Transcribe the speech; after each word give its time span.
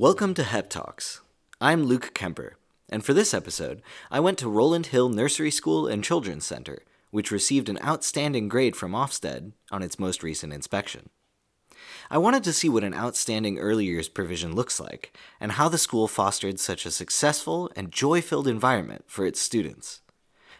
Welcome 0.00 0.32
to 0.36 0.44
HEP 0.44 0.70
Talks. 0.70 1.20
I'm 1.60 1.84
Luke 1.84 2.14
Kemper, 2.14 2.56
and 2.88 3.04
for 3.04 3.12
this 3.12 3.34
episode, 3.34 3.82
I 4.10 4.18
went 4.18 4.38
to 4.38 4.48
Rowland 4.48 4.86
Hill 4.86 5.10
Nursery 5.10 5.50
School 5.50 5.86
and 5.86 6.02
Children's 6.02 6.46
Center, 6.46 6.84
which 7.10 7.30
received 7.30 7.68
an 7.68 7.78
outstanding 7.84 8.48
grade 8.48 8.76
from 8.76 8.92
Ofsted 8.92 9.52
on 9.70 9.82
its 9.82 9.98
most 9.98 10.22
recent 10.22 10.54
inspection. 10.54 11.10
I 12.10 12.16
wanted 12.16 12.44
to 12.44 12.54
see 12.54 12.70
what 12.70 12.82
an 12.82 12.94
outstanding 12.94 13.58
early 13.58 13.84
years 13.84 14.08
provision 14.08 14.54
looks 14.54 14.80
like, 14.80 15.14
and 15.38 15.52
how 15.52 15.68
the 15.68 15.76
school 15.76 16.08
fostered 16.08 16.58
such 16.58 16.86
a 16.86 16.90
successful 16.90 17.70
and 17.76 17.92
joy 17.92 18.22
filled 18.22 18.48
environment 18.48 19.04
for 19.06 19.26
its 19.26 19.38
students. 19.38 20.00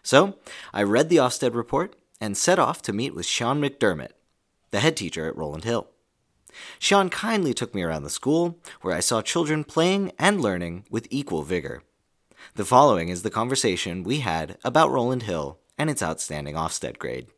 So, 0.02 0.34
I 0.74 0.82
read 0.82 1.08
the 1.08 1.16
Ofsted 1.16 1.54
report 1.54 1.96
and 2.20 2.36
set 2.36 2.58
off 2.58 2.82
to 2.82 2.92
meet 2.92 3.14
with 3.14 3.24
Sian 3.24 3.58
McDermott, 3.58 4.12
the 4.70 4.80
head 4.80 4.98
teacher 4.98 5.26
at 5.26 5.36
Rowland 5.38 5.64
Hill. 5.64 5.88
Sian 6.78 7.10
kindly 7.10 7.54
took 7.54 7.74
me 7.74 7.82
around 7.82 8.02
the 8.02 8.10
school, 8.10 8.58
where 8.80 8.94
I 8.94 9.00
saw 9.00 9.22
children 9.22 9.64
playing 9.64 10.12
and 10.18 10.40
learning 10.40 10.84
with 10.90 11.06
equal 11.10 11.42
vigor. 11.42 11.82
The 12.54 12.64
following 12.64 13.08
is 13.08 13.22
the 13.22 13.30
conversation 13.30 14.02
we 14.02 14.20
had 14.20 14.58
about 14.64 14.90
Rowland 14.90 15.24
Hill 15.24 15.58
and 15.78 15.88
its 15.88 16.02
outstanding 16.02 16.54
Ofsted 16.56 16.98
grade. 16.98 17.28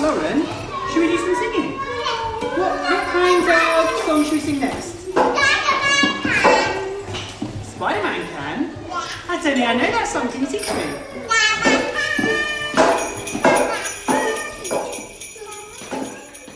Lauren, 0.00 0.42
should 0.92 1.00
we 1.00 1.08
do 1.08 1.16
some 1.18 1.34
singing? 1.36 1.72
What, 2.58 2.72
what 2.80 3.04
kind 3.12 3.50
of 3.50 4.02
song 4.04 4.24
should 4.24 4.32
we 4.32 4.40
sing 4.40 4.60
next? 4.60 4.92
Spider-Man 7.74 8.26
can? 8.28 8.76
I 9.28 9.34
don't 9.34 9.42
think 9.42 9.66
I 9.68 9.74
know 9.74 9.90
that 9.90 10.06
song. 10.06 10.28
Can 10.28 10.40
you 10.42 10.46
teach 10.46 10.68
me? 10.72 11.12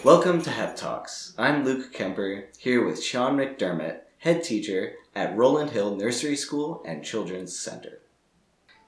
Welcome 0.07 0.41
to 0.43 0.51
HEP 0.51 0.77
Talks. 0.77 1.35
I'm 1.37 1.65
Luke 1.65 1.93
Kemper, 1.93 2.45
here 2.59 2.87
with 2.87 3.03
Sian 3.03 3.37
McDermott, 3.37 4.03
head 4.19 4.45
teacher 4.45 4.93
at 5.17 5.37
Rowland 5.37 5.71
Hill 5.71 5.97
Nursery 5.97 6.37
School 6.37 6.81
and 6.87 7.03
Children's 7.03 7.59
Center. 7.59 7.99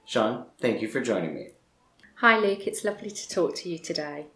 Sian, 0.05 0.45
thank 0.61 0.81
you 0.81 0.87
for 0.87 1.01
joining 1.01 1.35
me. 1.35 1.49
Hi, 2.19 2.39
Luke. 2.39 2.65
It's 2.65 2.85
lovely 2.85 3.11
to 3.11 3.27
talk 3.27 3.53
to 3.55 3.69
you 3.69 3.77
today. 3.77 4.27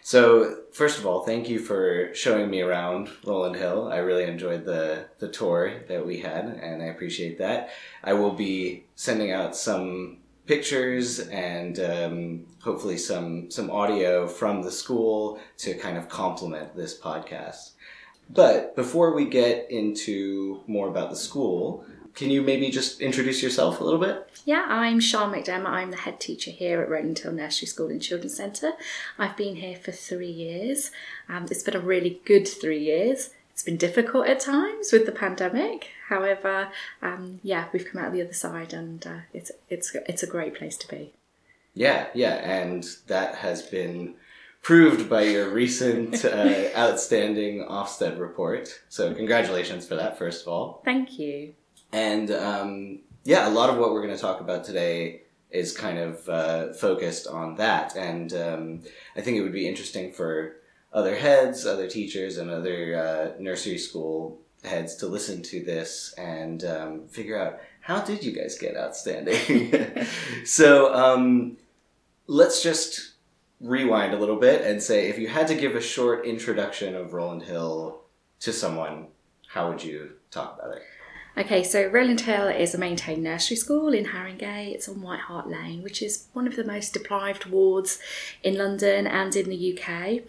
So, 0.00 0.58
first 0.70 0.96
of 0.96 1.06
all, 1.06 1.24
thank 1.24 1.48
you 1.48 1.58
for 1.58 2.14
showing 2.14 2.48
me 2.48 2.60
around 2.60 3.08
Rowland 3.26 3.56
Hill. 3.56 3.88
I 3.92 3.96
really 3.96 4.22
enjoyed 4.22 4.64
the, 4.64 5.06
the 5.18 5.28
tour 5.28 5.82
that 5.88 6.06
we 6.06 6.20
had, 6.20 6.44
and 6.44 6.84
I 6.84 6.86
appreciate 6.86 7.38
that. 7.38 7.70
I 8.04 8.12
will 8.12 8.34
be 8.34 8.84
sending 8.94 9.32
out 9.32 9.56
some 9.56 10.18
pictures 10.46 11.20
and 11.28 11.78
um, 11.80 12.46
hopefully 12.62 12.98
some, 12.98 13.50
some 13.50 13.70
audio 13.70 14.26
from 14.26 14.62
the 14.62 14.70
school 14.70 15.40
to 15.58 15.74
kind 15.74 15.96
of 15.96 16.08
complement 16.08 16.76
this 16.76 16.98
podcast. 16.98 17.72
But 18.30 18.74
before 18.76 19.14
we 19.14 19.26
get 19.26 19.70
into 19.70 20.62
more 20.66 20.88
about 20.88 21.10
the 21.10 21.16
school, 21.16 21.84
can 22.14 22.30
you 22.30 22.42
maybe 22.42 22.70
just 22.70 23.00
introduce 23.00 23.42
yourself 23.42 23.80
a 23.80 23.84
little 23.84 24.00
bit? 24.00 24.28
Yeah, 24.44 24.66
I'm 24.68 25.00
Sian 25.00 25.30
McDermott. 25.30 25.66
I'm 25.66 25.90
the 25.90 25.96
head 25.96 26.20
teacher 26.20 26.50
here 26.50 26.82
at 26.82 26.90
Rowland 26.90 27.18
Hill 27.18 27.32
Nursery 27.32 27.66
School 27.66 27.88
and 27.88 28.02
Children's 28.02 28.36
Centre. 28.36 28.72
I've 29.18 29.36
been 29.36 29.56
here 29.56 29.76
for 29.76 29.92
three 29.92 30.30
years. 30.30 30.90
Um, 31.28 31.44
it's 31.50 31.62
been 31.62 31.76
a 31.76 31.80
really 31.80 32.20
good 32.24 32.46
three 32.46 32.80
years. 32.80 33.30
It's 33.62 33.66
been 33.68 33.76
difficult 33.76 34.26
at 34.26 34.40
times 34.40 34.90
with 34.90 35.06
the 35.06 35.12
pandemic. 35.12 35.90
However, 36.08 36.72
um, 37.00 37.38
yeah, 37.44 37.66
we've 37.72 37.86
come 37.88 38.02
out 38.02 38.12
the 38.12 38.20
other 38.20 38.32
side, 38.32 38.72
and 38.72 39.06
uh, 39.06 39.18
it's 39.32 39.52
it's 39.68 39.94
it's 40.08 40.24
a 40.24 40.26
great 40.26 40.56
place 40.56 40.76
to 40.78 40.88
be. 40.88 41.12
Yeah, 41.72 42.08
yeah, 42.12 42.34
and 42.42 42.84
that 43.06 43.36
has 43.36 43.62
been 43.62 44.16
proved 44.62 45.08
by 45.08 45.22
your 45.22 45.48
recent 45.48 46.24
uh, 46.24 46.70
outstanding 46.76 47.64
Ofsted 47.64 48.18
report. 48.18 48.80
So, 48.88 49.14
congratulations 49.14 49.86
for 49.86 49.94
that, 49.94 50.18
first 50.18 50.42
of 50.42 50.48
all. 50.48 50.82
Thank 50.84 51.20
you. 51.20 51.54
And 51.92 52.32
um, 52.32 52.98
yeah, 53.22 53.48
a 53.48 53.52
lot 53.52 53.70
of 53.70 53.76
what 53.76 53.92
we're 53.92 54.02
going 54.02 54.16
to 54.16 54.20
talk 54.20 54.40
about 54.40 54.64
today 54.64 55.22
is 55.50 55.70
kind 55.70 56.00
of 56.00 56.28
uh, 56.28 56.72
focused 56.72 57.28
on 57.28 57.54
that. 57.58 57.94
And 57.94 58.32
um, 58.32 58.80
I 59.14 59.20
think 59.20 59.36
it 59.36 59.42
would 59.42 59.52
be 59.52 59.68
interesting 59.68 60.12
for 60.12 60.56
other 60.92 61.16
heads, 61.16 61.66
other 61.66 61.88
teachers, 61.88 62.38
and 62.38 62.50
other 62.50 63.34
uh, 63.36 63.40
nursery 63.42 63.78
school 63.78 64.38
heads 64.64 64.94
to 64.96 65.06
listen 65.06 65.42
to 65.42 65.62
this 65.64 66.14
and 66.16 66.64
um, 66.64 67.08
figure 67.08 67.38
out 67.38 67.58
how 67.80 68.00
did 68.00 68.24
you 68.24 68.32
guys 68.32 68.56
get 68.58 68.76
outstanding. 68.76 70.06
so 70.44 70.94
um, 70.94 71.56
let's 72.26 72.62
just 72.62 73.12
rewind 73.60 74.12
a 74.12 74.18
little 74.18 74.36
bit 74.36 74.62
and 74.62 74.82
say 74.82 75.08
if 75.08 75.18
you 75.18 75.28
had 75.28 75.48
to 75.48 75.54
give 75.54 75.74
a 75.74 75.80
short 75.80 76.24
introduction 76.24 76.94
of 76.94 77.12
Rowland 77.12 77.42
Hill 77.42 78.00
to 78.40 78.52
someone, 78.52 79.08
how 79.48 79.68
would 79.68 79.82
you 79.82 80.12
talk 80.30 80.58
about 80.58 80.76
it? 80.76 80.82
Okay, 81.34 81.64
so 81.64 81.86
Rowland 81.86 82.20
Hill 82.20 82.48
is 82.48 82.74
a 82.74 82.78
maintained 82.78 83.22
nursery 83.22 83.56
school 83.56 83.94
in 83.94 84.04
Haringey. 84.06 84.74
It's 84.74 84.86
on 84.86 85.00
White 85.00 85.20
Hart 85.20 85.48
Lane, 85.48 85.82
which 85.82 86.02
is 86.02 86.26
one 86.34 86.46
of 86.46 86.56
the 86.56 86.64
most 86.64 86.92
deprived 86.92 87.46
wards 87.46 87.98
in 88.42 88.58
London 88.58 89.06
and 89.06 89.34
in 89.34 89.48
the 89.48 89.78
UK. 89.78 90.20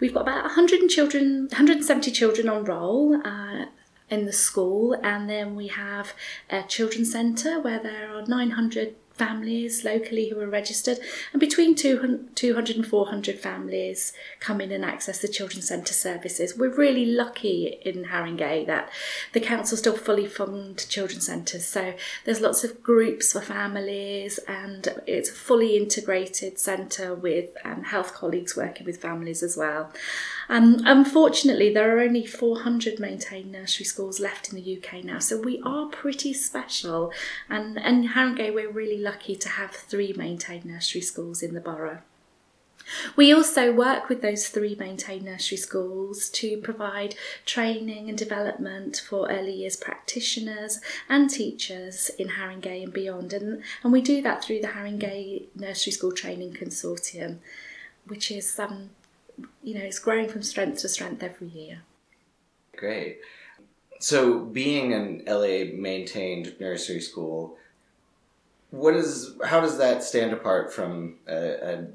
We've 0.00 0.12
got 0.12 0.22
about 0.22 0.42
100 0.42 0.88
children, 0.88 1.42
170 1.42 2.10
children 2.10 2.48
on 2.48 2.64
roll. 2.64 3.20
Uh, 3.24 3.66
in 4.10 4.24
the 4.24 4.32
school, 4.32 4.98
and 5.02 5.28
then 5.28 5.54
we 5.54 5.66
have 5.66 6.14
a 6.48 6.62
children's 6.62 7.12
centre 7.12 7.60
where 7.60 7.78
there 7.78 8.10
are 8.10 8.24
900 8.24 8.94
families 9.18 9.84
locally 9.84 10.28
who 10.28 10.40
are 10.40 10.48
registered, 10.48 10.98
and 11.32 11.40
between 11.40 11.74
200 11.74 12.76
and 12.76 12.86
400 12.86 13.38
families 13.38 14.12
come 14.40 14.60
in 14.60 14.72
and 14.72 14.84
access 14.84 15.18
the 15.18 15.28
children's 15.28 15.68
centre 15.68 15.92
services. 15.92 16.56
We're 16.56 16.74
really 16.74 17.06
lucky 17.06 17.78
in 17.82 18.06
Haringey 18.06 18.66
that 18.66 18.90
the 19.32 19.40
council 19.40 19.76
still 19.76 19.96
fully 19.96 20.26
fund 20.26 20.86
children's 20.88 21.26
centres, 21.26 21.66
so 21.66 21.94
there's 22.24 22.40
lots 22.40 22.64
of 22.64 22.82
groups 22.82 23.32
for 23.32 23.40
families, 23.40 24.38
and 24.48 24.88
it's 25.06 25.30
a 25.30 25.34
fully 25.34 25.76
integrated 25.76 26.58
centre 26.58 27.14
with 27.14 27.50
um, 27.64 27.84
health 27.84 28.14
colleagues 28.14 28.56
working 28.56 28.86
with 28.86 29.02
families 29.02 29.42
as 29.42 29.56
well. 29.56 29.92
Um, 30.48 30.80
unfortunately, 30.84 31.72
there 31.72 31.96
are 31.96 32.00
only 32.00 32.24
400 32.24 32.98
maintained 32.98 33.52
nursery 33.52 33.84
schools 33.84 34.18
left 34.18 34.50
in 34.50 34.56
the 34.56 34.78
UK 34.78 35.04
now, 35.04 35.18
so 35.18 35.38
we 35.38 35.60
are 35.64 35.86
pretty 35.86 36.32
special. 36.32 37.12
And 37.50 37.76
in 37.76 38.08
Haringey, 38.08 38.54
we're 38.54 38.70
really 38.70 38.98
lucky 39.08 39.36
to 39.36 39.48
have 39.48 39.72
three 39.72 40.12
maintained 40.12 40.64
nursery 40.64 41.00
schools 41.00 41.42
in 41.42 41.54
the 41.54 41.60
borough. 41.60 42.00
We 43.16 43.32
also 43.32 43.72
work 43.72 44.08
with 44.08 44.22
those 44.22 44.48
three 44.48 44.74
maintained 44.74 45.24
nursery 45.24 45.58
schools 45.58 46.30
to 46.30 46.56
provide 46.58 47.16
training 47.44 48.08
and 48.08 48.16
development 48.16 49.02
for 49.08 49.30
early 49.30 49.52
years 49.52 49.76
practitioners 49.76 50.80
and 51.08 51.28
teachers 51.28 52.10
in 52.18 52.28
Haringey 52.28 52.82
and 52.84 52.92
beyond. 52.92 53.32
And, 53.34 53.62
and 53.82 53.92
we 53.92 54.00
do 54.00 54.22
that 54.22 54.42
through 54.42 54.60
the 54.60 54.68
Haringey 54.68 55.48
Nursery 55.54 55.92
School 55.92 56.12
Training 56.12 56.54
Consortium, 56.54 57.38
which 58.06 58.30
is 58.30 58.58
um, 58.58 58.90
you 59.62 59.74
know, 59.74 59.84
it's 59.84 59.98
growing 59.98 60.28
from 60.28 60.42
strength 60.42 60.80
to 60.80 60.88
strength 60.88 61.22
every 61.22 61.48
year. 61.48 61.82
Great. 62.76 63.18
So, 64.00 64.40
being 64.40 64.92
an 64.92 65.24
LA 65.26 65.64
maintained 65.74 66.54
nursery 66.60 67.00
school, 67.00 67.57
what 68.70 68.94
is 68.94 69.34
how 69.44 69.60
does 69.60 69.78
that 69.78 70.02
stand 70.02 70.32
apart 70.32 70.72
from 70.72 71.16
a, 71.26 71.34
a 71.34 71.86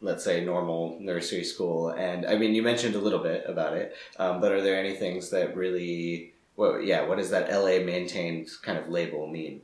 let's 0.00 0.24
say 0.24 0.44
normal 0.44 0.98
nursery 1.00 1.44
school? 1.44 1.90
And 1.90 2.26
I 2.26 2.36
mean, 2.36 2.54
you 2.54 2.62
mentioned 2.62 2.94
a 2.94 2.98
little 2.98 3.20
bit 3.20 3.44
about 3.46 3.74
it, 3.74 3.94
um, 4.18 4.40
but 4.40 4.52
are 4.52 4.60
there 4.60 4.78
any 4.78 4.94
things 4.94 5.30
that 5.30 5.56
really, 5.56 6.34
well, 6.56 6.80
yeah, 6.80 7.06
what 7.06 7.18
does 7.18 7.30
that 7.30 7.50
LA 7.50 7.84
maintained 7.84 8.48
kind 8.62 8.78
of 8.78 8.88
label 8.88 9.26
mean? 9.26 9.62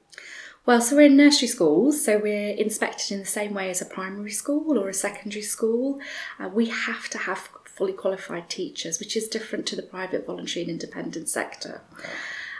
Well, 0.65 0.83
so 0.83 0.97
we're 0.97 1.07
in 1.07 1.17
nursery 1.17 1.49
schools, 1.49 2.05
so 2.05 2.19
we're 2.19 2.51
inspected 2.51 3.13
in 3.13 3.21
the 3.21 3.27
same 3.27 3.55
way 3.55 3.71
as 3.71 3.81
a 3.81 3.87
primary 3.87 4.31
school 4.31 4.79
or 4.79 4.91
a 4.91 4.95
secondary 4.95 5.43
school. 5.43 5.99
Uh, 6.39 6.49
we 6.49 6.67
have 6.67 7.09
to 7.09 7.19
have 7.19 7.49
fully 7.65 7.95
qualified 7.95 8.51
teachers, 8.51 8.99
which 8.99 9.17
is 9.17 9.29
different 9.29 9.67
to 9.67 9.77
the 9.77 9.83
private, 9.83 10.27
voluntary, 10.27 10.63
and 10.63 10.71
independent 10.71 11.29
sector. 11.29 11.81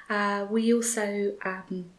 Uh, 0.09 0.47
we 0.49 0.73
also 0.73 1.35
um, 1.45 1.91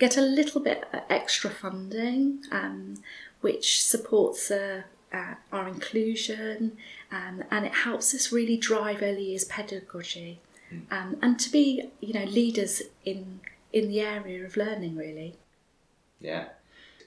get 0.00 0.16
a 0.16 0.20
little 0.20 0.60
bit 0.60 0.88
extra 1.08 1.50
funding, 1.50 2.42
um, 2.50 2.96
which 3.42 3.84
supports 3.84 4.50
uh, 4.50 4.82
uh, 5.12 5.34
our 5.52 5.68
inclusion 5.68 6.76
um, 7.12 7.44
and 7.50 7.66
it 7.66 7.74
helps 7.74 8.14
us 8.14 8.32
really 8.32 8.56
drive 8.56 9.02
early 9.02 9.24
years 9.24 9.44
pedagogy 9.44 10.40
um, 10.90 11.16
and 11.20 11.38
to 11.38 11.50
be, 11.50 11.90
you 12.00 12.12
know, 12.14 12.24
leaders 12.24 12.82
in 13.04 13.40
in 13.72 13.88
the 13.88 14.00
area 14.00 14.44
of 14.44 14.56
learning, 14.56 14.96
really. 14.96 15.36
Yeah. 16.20 16.46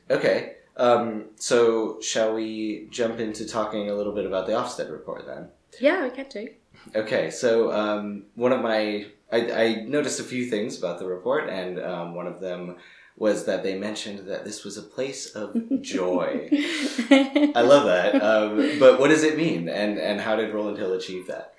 Okay. 0.09 0.55
Um, 0.75 1.25
so, 1.35 1.99
shall 2.01 2.33
we 2.33 2.87
jump 2.89 3.19
into 3.19 3.47
talking 3.47 3.89
a 3.89 3.93
little 3.93 4.13
bit 4.13 4.25
about 4.25 4.47
the 4.47 4.53
Ofsted 4.53 4.91
report 4.91 5.25
then? 5.25 5.49
Yeah, 5.79 6.03
we 6.03 6.09
can 6.09 6.25
do. 6.29 6.49
Okay, 6.95 7.29
so 7.29 7.71
um, 7.71 8.23
one 8.35 8.51
of 8.51 8.61
my 8.61 9.05
I, 9.33 9.63
I, 9.63 9.75
noticed 9.87 10.19
a 10.19 10.23
few 10.23 10.45
things 10.45 10.77
about 10.77 10.99
the 10.99 11.07
report, 11.07 11.49
and 11.49 11.79
um, 11.79 12.13
one 12.13 12.27
of 12.27 12.39
them 12.39 12.75
was 13.17 13.45
that 13.45 13.63
they 13.63 13.75
mentioned 13.77 14.27
that 14.27 14.45
this 14.45 14.63
was 14.63 14.77
a 14.77 14.83
place 14.83 15.33
of 15.35 15.55
joy. 15.81 16.49
I 16.51 17.61
love 17.61 17.85
that. 17.85 18.15
Um, 18.21 18.79
but 18.79 18.99
what 18.99 19.09
does 19.09 19.23
it 19.23 19.37
mean, 19.37 19.69
and 19.69 19.97
and 19.97 20.21
how 20.21 20.35
did 20.35 20.53
Rowland 20.53 20.77
Hill 20.77 20.93
achieve 20.93 21.27
that? 21.27 21.53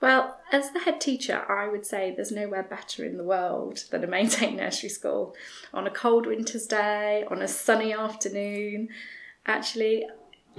Well, 0.00 0.38
as 0.50 0.70
the 0.70 0.78
head 0.80 0.98
teacher, 0.98 1.44
I 1.46 1.68
would 1.68 1.84
say 1.84 2.14
there's 2.14 2.32
nowhere 2.32 2.62
better 2.62 3.04
in 3.04 3.18
the 3.18 3.24
world 3.24 3.84
than 3.90 4.02
a 4.02 4.06
maintained 4.06 4.56
nursery 4.56 4.88
school. 4.88 5.34
On 5.74 5.86
a 5.86 5.90
cold 5.90 6.26
winter's 6.26 6.66
day, 6.66 7.24
on 7.30 7.42
a 7.42 7.48
sunny 7.48 7.92
afternoon, 7.92 8.88
actually, 9.46 10.06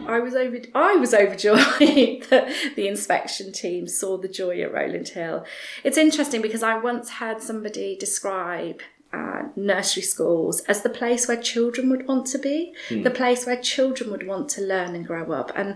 I 0.08 0.20
was 0.20 0.36
over 0.36 0.58
I 0.74 0.96
was 0.96 1.14
overjoyed 1.24 2.24
that 2.30 2.74
the 2.76 2.88
inspection 2.88 3.52
team 3.52 3.88
saw 3.88 4.18
the 4.18 4.28
joy 4.28 4.62
at 4.62 4.74
Rowland 4.74 5.10
Hill. 5.10 5.46
It's 5.84 5.98
interesting 5.98 6.42
because 6.42 6.64
I 6.64 6.78
once 6.78 7.10
heard 7.10 7.42
somebody 7.42 7.96
describe 7.96 8.82
uh, 9.14 9.44
nursery 9.56 10.04
schools 10.04 10.62
as 10.62 10.82
the 10.82 10.90
place 10.90 11.28
where 11.28 11.42
children 11.42 11.90
would 11.90 12.08
want 12.08 12.28
to 12.28 12.40
be, 12.40 12.74
the 12.90 13.12
place 13.12 13.46
where 13.46 13.62
children 13.62 14.10
would 14.12 14.26
want 14.26 14.50
to 14.50 14.62
learn 14.62 14.96
and 14.96 15.06
grow 15.06 15.32
up, 15.32 15.52
and 15.56 15.76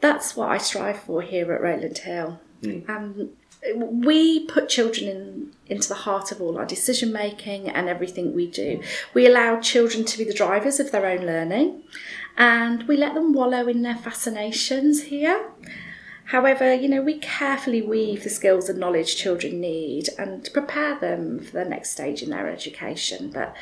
that's 0.00 0.36
what 0.36 0.50
I 0.50 0.58
strive 0.58 1.00
for 1.00 1.22
here 1.22 1.52
at 1.52 1.60
Rowland 1.60 1.98
Hill. 1.98 2.40
Um, 2.88 3.30
we 3.76 4.46
put 4.46 4.68
children 4.68 5.08
in 5.08 5.52
into 5.66 5.88
the 5.88 5.94
heart 5.94 6.32
of 6.32 6.40
all 6.40 6.58
our 6.58 6.66
decision 6.66 7.12
making 7.12 7.68
and 7.68 7.88
everything 7.88 8.34
we 8.34 8.46
do. 8.46 8.82
We 9.14 9.26
allow 9.26 9.60
children 9.60 10.04
to 10.04 10.18
be 10.18 10.24
the 10.24 10.34
drivers 10.34 10.78
of 10.80 10.92
their 10.92 11.06
own 11.06 11.24
learning, 11.24 11.82
and 12.36 12.84
we 12.88 12.96
let 12.96 13.14
them 13.14 13.32
wallow 13.32 13.68
in 13.68 13.82
their 13.82 13.96
fascinations 13.96 15.04
here. 15.04 15.50
However, 16.26 16.72
you 16.72 16.88
know, 16.88 17.02
we 17.02 17.18
carefully 17.18 17.82
weave 17.82 18.24
the 18.24 18.30
skills 18.30 18.68
and 18.68 18.78
knowledge 18.78 19.16
children 19.16 19.60
need 19.60 20.08
and 20.18 20.48
prepare 20.52 20.98
them 20.98 21.40
for 21.40 21.52
the 21.52 21.64
next 21.64 21.90
stage 21.90 22.22
in 22.22 22.30
their 22.30 22.48
education. 22.48 23.30
But 23.30 23.54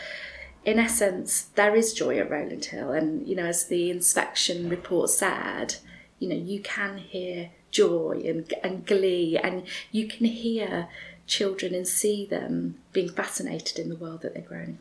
in 0.65 0.79
essence, 0.79 1.43
there 1.55 1.75
is 1.75 1.95
joy 1.95 2.19
at 2.19 2.31
Rowland 2.31 2.67
Hill, 2.67 2.93
and 2.93 3.27
you 3.27 3.35
know, 3.35 3.47
as 3.47 3.67
the 3.67 3.91
inspection 3.91 4.69
report 4.69 5.11
said, 5.11 5.77
you 6.19 6.29
know, 6.29 6.37
you 6.37 6.61
can 6.61 6.99
hear 6.99 7.51
joy 7.71 8.23
and, 8.27 8.53
and 8.63 8.87
glee, 8.87 9.39
and 9.39 9.67
you 9.91 10.07
can 10.07 10.27
hear 10.27 10.89
children 11.27 11.75
and 11.75 11.89
see 11.89 12.27
them 12.27 12.79
being 12.93 13.09
fascinated 13.09 13.79
in 13.79 13.89
the 13.89 13.97
world 13.97 14.21
that 14.23 14.35
they're 14.35 14.43
growing. 14.43 14.81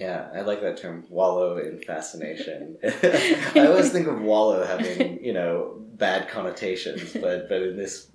Yeah, 0.00 0.28
I 0.32 0.42
like 0.42 0.60
that 0.60 0.76
term, 0.76 1.04
wallow 1.08 1.58
in 1.58 1.80
fascination. 1.80 2.78
I 2.84 3.66
always 3.66 3.90
think 3.90 4.06
of 4.06 4.20
wallow 4.20 4.64
having, 4.64 5.24
you 5.24 5.32
know, 5.32 5.74
bad 5.94 6.28
connotations, 6.28 7.12
but 7.14 7.48
but 7.48 7.62
in 7.62 7.76
this 7.76 8.08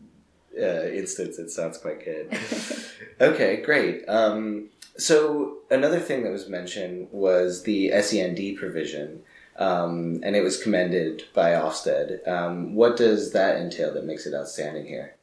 uh, 0.58 0.86
instance, 0.86 1.40
it 1.40 1.50
sounds 1.50 1.78
quite 1.78 2.04
good. 2.06 2.38
okay, 3.22 3.62
great. 3.62 4.08
Um, 4.08 4.70
so 4.98 5.58
another 5.70 6.00
thing 6.00 6.24
that 6.24 6.32
was 6.32 6.48
mentioned 6.48 7.10
was 7.12 7.64
the 7.64 7.92
SEND 8.02 8.58
provision, 8.58 9.24
um, 9.58 10.22
and 10.24 10.38
it 10.38 10.42
was 10.42 10.62
commended 10.62 11.24
by 11.34 11.52
Ofsted. 11.52 12.26
Um, 12.26 12.76
what 12.76 12.96
does 12.96 13.34
that 13.34 13.58
entail 13.58 13.94
that 13.94 14.06
makes 14.06 14.26
it 14.26 14.34
outstanding 14.34 14.86
here? 14.86 15.16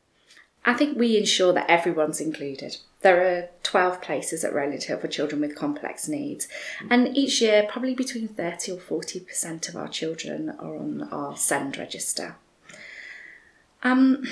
I 0.64 0.74
think 0.74 0.98
we 0.98 1.16
ensure 1.16 1.52
that 1.52 1.70
everyone's 1.70 2.20
included. 2.20 2.76
There 3.00 3.22
are 3.26 3.48
12 3.62 4.02
places 4.02 4.44
at 4.44 4.52
Rowland 4.52 4.82
Hill 4.82 4.98
for 4.98 5.08
children 5.08 5.40
with 5.40 5.56
complex 5.56 6.06
needs, 6.06 6.48
and 6.90 7.16
each 7.16 7.40
year, 7.40 7.66
probably 7.68 7.94
between 7.94 8.28
30 8.28 8.72
or 8.72 8.76
40% 8.78 9.68
of 9.68 9.76
our 9.76 9.88
children 9.88 10.50
are 10.58 10.76
on 10.76 11.08
our 11.10 11.36
SEND 11.36 11.78
register. 11.78 12.36
Um, 13.82 14.24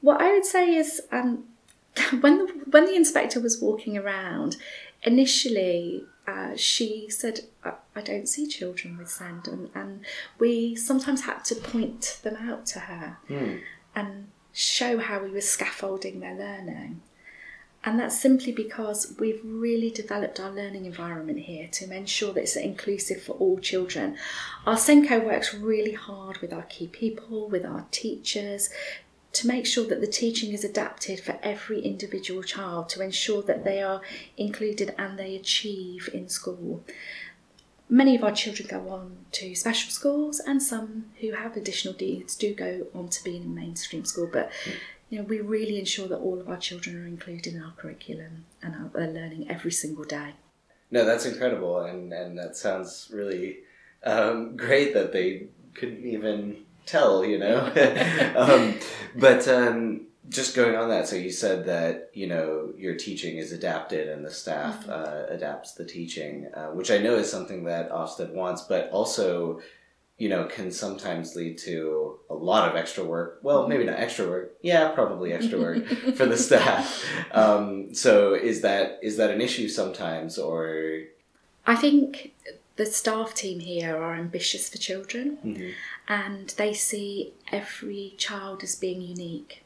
what 0.00 0.22
I 0.22 0.32
would 0.32 0.46
say 0.46 0.74
is, 0.74 1.02
um, 1.12 1.44
when 2.20 2.38
the, 2.38 2.52
when 2.70 2.86
the 2.86 2.94
inspector 2.94 3.38
was 3.38 3.60
walking 3.60 3.98
around, 3.98 4.56
initially 5.02 6.04
uh, 6.26 6.56
she 6.56 7.08
said, 7.10 7.40
I, 7.64 7.72
I 7.94 8.00
don't 8.00 8.28
see 8.28 8.46
children 8.46 8.96
with 8.96 9.10
SEND, 9.10 9.46
and, 9.46 9.70
and 9.74 10.04
we 10.38 10.74
sometimes 10.74 11.22
had 11.22 11.44
to 11.46 11.54
point 11.54 12.20
them 12.22 12.36
out 12.36 12.64
to 12.66 12.80
her 12.80 13.18
and 13.94 14.28
show 14.52 14.98
how 14.98 15.22
we 15.22 15.30
were 15.30 15.40
scaffolding 15.40 16.20
their 16.20 16.34
learning. 16.34 17.00
And 17.82 17.98
that's 17.98 18.20
simply 18.20 18.52
because 18.52 19.14
we've 19.18 19.40
really 19.42 19.90
developed 19.90 20.38
our 20.38 20.50
learning 20.50 20.84
environment 20.84 21.40
here 21.40 21.66
to 21.72 21.90
ensure 21.90 22.34
that 22.34 22.42
it's 22.42 22.56
inclusive 22.56 23.22
for 23.22 23.32
all 23.32 23.58
children. 23.58 24.18
Our 24.66 24.76
SENCO 24.76 25.24
works 25.24 25.54
really 25.54 25.94
hard 25.94 26.38
with 26.38 26.52
our 26.52 26.64
key 26.64 26.88
people, 26.88 27.48
with 27.48 27.64
our 27.64 27.86
teachers, 27.90 28.68
to 29.32 29.46
make 29.46 29.64
sure 29.64 29.86
that 29.86 30.00
the 30.02 30.06
teaching 30.06 30.52
is 30.52 30.64
adapted 30.64 31.20
for 31.20 31.38
every 31.42 31.80
individual 31.80 32.42
child 32.42 32.90
to 32.90 33.02
ensure 33.02 33.42
that 33.42 33.64
they 33.64 33.80
are 33.80 34.02
included 34.36 34.94
and 34.98 35.18
they 35.18 35.36
achieve 35.36 36.10
in 36.12 36.28
school. 36.28 36.84
Many 37.92 38.14
of 38.14 38.22
our 38.22 38.32
children 38.32 38.68
go 38.68 38.88
on 38.88 39.16
to 39.32 39.54
special 39.54 39.90
schools, 39.90 40.40
and 40.40 40.62
some 40.62 41.06
who 41.20 41.32
have 41.32 41.56
additional 41.56 41.94
needs 41.98 42.36
do 42.36 42.54
go 42.54 42.86
on 42.94 43.08
to 43.08 43.24
be 43.24 43.36
in 43.36 43.54
mainstream 43.54 44.04
school. 44.04 44.28
But 44.32 44.50
you 45.08 45.18
know, 45.18 45.24
we 45.24 45.40
really 45.40 45.78
ensure 45.78 46.06
that 46.06 46.18
all 46.18 46.40
of 46.40 46.48
our 46.48 46.56
children 46.56 47.02
are 47.02 47.06
included 47.06 47.52
in 47.54 47.60
our 47.60 47.72
curriculum 47.72 48.46
and 48.62 48.74
are 48.74 49.02
are 49.02 49.08
learning 49.08 49.50
every 49.50 49.72
single 49.72 50.04
day. 50.04 50.34
No, 50.92 51.04
that's 51.04 51.26
incredible, 51.26 51.80
and 51.80 52.12
and 52.12 52.38
that 52.38 52.56
sounds 52.56 53.10
really 53.12 53.58
um, 54.04 54.56
great 54.56 54.94
that 54.94 55.12
they 55.12 55.48
couldn't 55.74 56.04
even 56.04 56.58
tell, 56.86 57.24
you 57.24 57.38
know. 57.38 57.58
um, 58.36 58.74
but 59.16 59.46
um, 59.48 60.06
just 60.30 60.54
going 60.54 60.76
on 60.76 60.88
that, 60.88 61.08
so 61.08 61.16
you 61.16 61.30
said 61.30 61.66
that 61.66 62.10
you 62.14 62.26
know 62.26 62.72
your 62.76 62.94
teaching 62.94 63.36
is 63.36 63.52
adapted 63.52 64.08
and 64.08 64.24
the 64.24 64.30
staff 64.30 64.88
uh, 64.88 65.24
adapts 65.28 65.72
the 65.72 65.84
teaching, 65.84 66.46
uh, 66.54 66.68
which 66.68 66.90
I 66.90 66.98
know 66.98 67.16
is 67.16 67.30
something 67.30 67.64
that 67.64 67.90
Ofsted 67.90 68.32
wants, 68.32 68.62
but 68.62 68.90
also. 68.90 69.60
You 70.18 70.28
know, 70.28 70.44
can 70.44 70.70
sometimes 70.70 71.34
lead 71.34 71.56
to 71.60 72.18
a 72.28 72.34
lot 72.34 72.68
of 72.68 72.76
extra 72.76 73.02
work. 73.02 73.38
Well, 73.42 73.66
maybe 73.66 73.84
not 73.84 73.98
extra 73.98 74.28
work. 74.28 74.52
Yeah, 74.60 74.90
probably 74.90 75.32
extra 75.32 75.58
work 75.58 75.86
for 76.14 76.26
the 76.26 76.36
staff. 76.36 77.02
Um, 77.32 77.94
so, 77.94 78.34
is 78.34 78.60
that 78.60 78.98
is 79.02 79.16
that 79.16 79.30
an 79.30 79.40
issue 79.40 79.66
sometimes, 79.66 80.36
or 80.36 81.04
I 81.66 81.74
think 81.74 82.34
the 82.76 82.86
staff 82.86 83.34
team 83.34 83.60
here 83.60 83.96
are 83.96 84.14
ambitious 84.14 84.68
for 84.68 84.78
children 84.78 85.74
and 86.08 86.48
they 86.56 86.72
see 86.72 87.32
every 87.52 88.14
child 88.16 88.62
as 88.62 88.74
being 88.74 89.00
unique. 89.00 89.62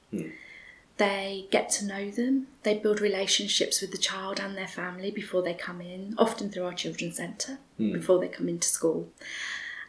They 0.97 1.47
get 1.51 1.71
to 1.71 1.85
know 1.85 2.11
them, 2.11 2.47
they 2.63 2.79
build 2.79 3.01
relationships 3.01 3.81
with 3.81 3.91
the 3.91 3.99
child 3.99 4.39
and 4.39 4.57
their 4.57 4.69
family 4.69 5.11
before 5.11 5.43
they 5.43 5.55
come 5.55 5.81
in, 5.81 6.15
often 6.17 6.51
through 6.51 6.67
our 6.67 6.73
children's 6.73 7.17
centre, 7.17 7.59
hmm. 7.79 7.93
before 7.93 8.21
they 8.21 8.29
come 8.29 8.49
into 8.49 8.69
school. 8.69 9.09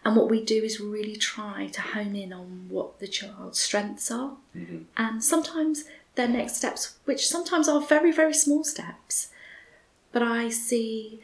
And 0.04 0.16
what 0.16 0.30
we 0.30 0.44
do 0.44 0.64
is 0.64 0.80
really 0.80 1.16
try 1.16 1.68
to 1.68 1.82
hone 1.82 2.16
in 2.16 2.32
on 2.32 2.68
what 2.70 3.00
the 3.00 3.08
child's 3.08 3.60
strengths 3.60 4.12
are 4.12 4.38
mm-hmm. 4.56 4.84
and 4.96 5.24
sometimes 5.24 5.86
their 6.14 6.28
next 6.28 6.58
steps, 6.58 6.98
which 7.06 7.28
sometimes 7.28 7.68
are 7.68 7.82
very, 7.82 8.12
very 8.12 8.34
small 8.34 8.64
steps. 8.64 9.30
But 10.12 10.22
I 10.22 10.50
see 10.50 11.22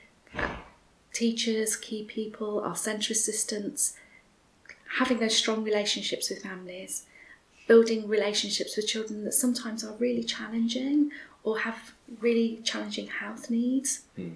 teachers, 1.14 1.76
key 1.76 2.04
people, 2.04 2.60
our 2.62 2.76
centre 2.76 3.14
assistants 3.14 3.94
having 4.98 5.20
those 5.20 5.36
strong 5.36 5.64
relationships 5.64 6.30
with 6.30 6.44
families, 6.44 7.06
building 7.72 8.06
relationships 8.06 8.76
with 8.76 8.86
children 8.86 9.24
that 9.24 9.34
sometimes 9.34 9.82
are 9.82 9.94
really 9.94 10.26
challenging 10.26 11.10
or 11.46 11.60
have 11.60 11.94
really 12.20 12.60
challenging 12.66 13.08
health 13.08 13.50
needs, 13.50 13.90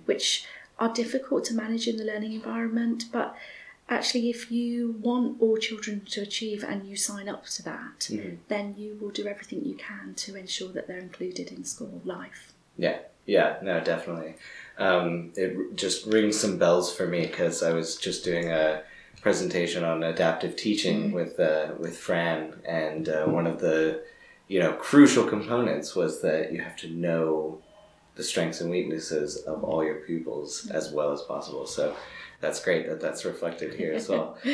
which 0.05 0.45
are 0.79 0.93
difficult 0.93 1.43
to 1.43 1.53
manage 1.53 1.85
in 1.85 1.97
the 1.97 2.05
learning 2.05 2.31
environment. 2.31 3.03
But 3.11 3.35
actually, 3.89 4.29
if 4.29 4.49
you 4.53 4.95
want 5.01 5.41
all 5.41 5.57
children 5.57 6.05
to 6.11 6.21
achieve 6.21 6.63
and 6.63 6.87
you 6.89 6.95
sign 6.95 7.27
up 7.27 7.45
to 7.55 7.63
that, 7.63 8.09
then 8.47 8.75
you 8.77 8.97
will 9.01 9.11
do 9.11 9.27
everything 9.27 9.65
you 9.65 9.75
can 9.75 10.13
to 10.23 10.37
ensure 10.37 10.71
that 10.71 10.87
they're 10.87 11.05
included 11.09 11.51
in 11.51 11.65
school 11.65 12.01
life. 12.05 12.53
Yeah, 12.77 12.99
yeah, 13.25 13.57
no, 13.61 13.81
definitely. 13.81 14.35
Um, 14.77 15.33
it 15.35 15.75
just 15.75 16.05
rings 16.05 16.39
some 16.39 16.57
bells 16.57 16.95
for 16.95 17.05
me 17.05 17.25
because 17.27 17.63
I 17.63 17.73
was 17.73 17.97
just 17.97 18.23
doing 18.23 18.49
a 18.49 18.83
presentation 19.25 19.83
on 19.83 20.03
adaptive 20.03 20.55
teaching 20.55 21.11
with 21.11 21.39
uh, 21.39 21.69
with 21.79 21.97
Fran, 21.97 22.53
and 22.63 23.09
uh, 23.09 23.25
one 23.25 23.47
of 23.47 23.59
the 23.59 24.03
you 24.47 24.59
know 24.59 24.73
crucial 24.73 25.25
components 25.25 25.95
was 25.95 26.21
that 26.21 26.53
you 26.53 26.61
have 26.61 26.77
to 26.77 26.87
know 26.89 27.59
the 28.13 28.23
strengths 28.23 28.61
and 28.61 28.69
weaknesses 28.69 29.37
of 29.47 29.63
all 29.63 29.83
your 29.83 29.95
pupils 29.95 30.69
as 30.69 30.91
well 30.91 31.11
as 31.11 31.23
possible. 31.23 31.65
So 31.65 31.95
that's 32.39 32.63
great 32.63 32.87
that 32.87 33.01
that's 33.01 33.25
reflected 33.25 33.73
here 33.73 33.93
as 33.93 34.07
well. 34.07 34.37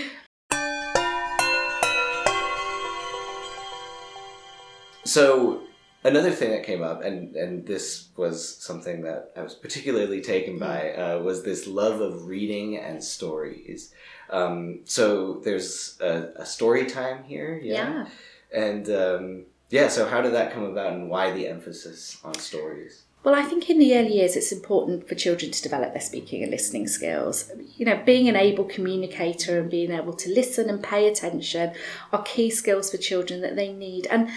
So 5.03 5.63
another 6.03 6.31
thing 6.31 6.51
that 6.51 6.63
came 6.63 6.81
up, 6.81 7.03
and 7.03 7.35
and 7.35 7.65
this 7.65 8.09
was 8.15 8.57
something 8.57 9.01
that 9.01 9.31
I 9.35 9.41
was 9.41 9.53
particularly 9.53 10.21
taken 10.21 10.57
by, 10.57 10.93
uh, 10.93 11.19
was 11.19 11.43
this 11.43 11.67
love 11.67 12.01
of 12.01 12.25
reading 12.25 12.77
and 12.77 13.03
stories. 13.03 13.93
Um, 14.29 14.79
so 14.85 15.41
there's 15.43 15.97
a, 16.01 16.29
a 16.37 16.45
story 16.45 16.85
time 16.85 17.23
here, 17.23 17.59
yeah, 17.61 18.07
and 18.53 18.89
um, 18.89 19.43
yeah. 19.69 19.87
So 19.87 20.07
how 20.07 20.21
did 20.21 20.33
that 20.33 20.53
come 20.53 20.63
about, 20.63 20.93
and 20.93 21.09
why 21.09 21.31
the 21.31 21.47
emphasis 21.47 22.19
on 22.23 22.35
stories? 22.35 23.03
Well, 23.23 23.35
I 23.35 23.43
think 23.43 23.69
in 23.69 23.77
the 23.77 23.95
early 23.95 24.15
years 24.15 24.35
it's 24.35 24.51
important 24.51 25.07
for 25.07 25.13
children 25.13 25.51
to 25.51 25.61
develop 25.61 25.93
their 25.93 26.01
speaking 26.01 26.41
and 26.41 26.51
listening 26.51 26.87
skills. 26.87 27.51
You 27.77 27.85
know, 27.85 28.01
being 28.03 28.27
an 28.27 28.35
able 28.35 28.63
communicator 28.63 29.59
and 29.59 29.69
being 29.69 29.91
able 29.91 30.13
to 30.13 30.33
listen 30.33 30.71
and 30.71 30.81
pay 30.81 31.07
attention 31.07 31.73
are 32.11 32.23
key 32.23 32.49
skills 32.49 32.89
for 32.89 32.97
children 32.97 33.41
that 33.41 33.55
they 33.55 33.71
need. 33.71 34.07
And 34.07 34.29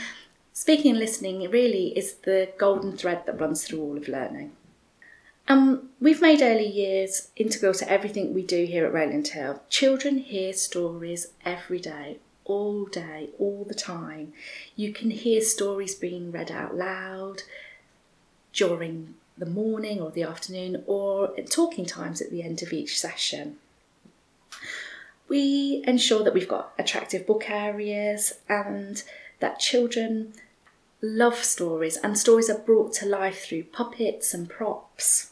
Speaking 0.57 0.93
and 0.93 1.01
listening 1.01 1.51
really 1.51 1.89
is 1.99 2.15
the 2.15 2.49
golden 2.59 2.97
thread 2.97 3.27
that 3.27 3.41
runs 3.41 3.65
through 3.65 3.81
all 3.81 3.97
of 3.97 4.07
learning. 4.07 4.53
Um, 5.49 5.91
we've 6.01 6.23
made 6.23 6.43
early 6.43 6.69
years 6.69 7.31
integral 7.35 7.75
to 7.75 7.91
everything 7.91 8.33
we 8.33 8.43
do 8.43 8.65
here 8.65 8.87
at 8.87 8.95
Rowland 8.95 9.27
Hill. 9.27 9.63
Children 9.69 10.19
hear 10.19 10.53
stories 10.53 11.27
every 11.45 11.81
day, 11.81 12.19
all 12.45 12.87
day, 12.87 13.31
all 13.37 13.65
the 13.67 13.75
time. 13.75 14.33
You 14.77 14.93
can 14.93 15.11
hear 15.11 15.41
stories 15.41 15.97
being 15.97 16.31
read 16.31 16.53
out 16.53 16.77
loud 16.77 17.43
during 18.53 19.15
the 19.37 19.47
morning 19.47 20.01
or 20.01 20.13
the 20.13 20.23
afternoon 20.23 20.85
or 20.87 21.35
talking 21.51 21.85
times 21.85 22.23
at 22.23 22.31
the 22.31 22.45
end 22.45 22.63
of 22.63 22.73
each 22.73 23.01
session. 23.01 23.57
We 25.27 25.83
ensure 25.85 26.23
that 26.23 26.33
we've 26.33 26.47
got 26.47 26.75
attractive 26.79 27.27
book 27.27 27.51
areas 27.51 28.35
and 28.49 29.03
that 29.41 29.59
children 29.59 30.33
love 31.05 31.37
stories 31.37 31.97
and 31.99 32.19
stories 32.19 32.49
are 32.49 32.59
brought 32.59 32.95
to 32.95 33.07
life 33.07 33.45
through 33.45 33.65
puppets 33.65 34.33
and 34.33 34.49
props. 34.49 35.31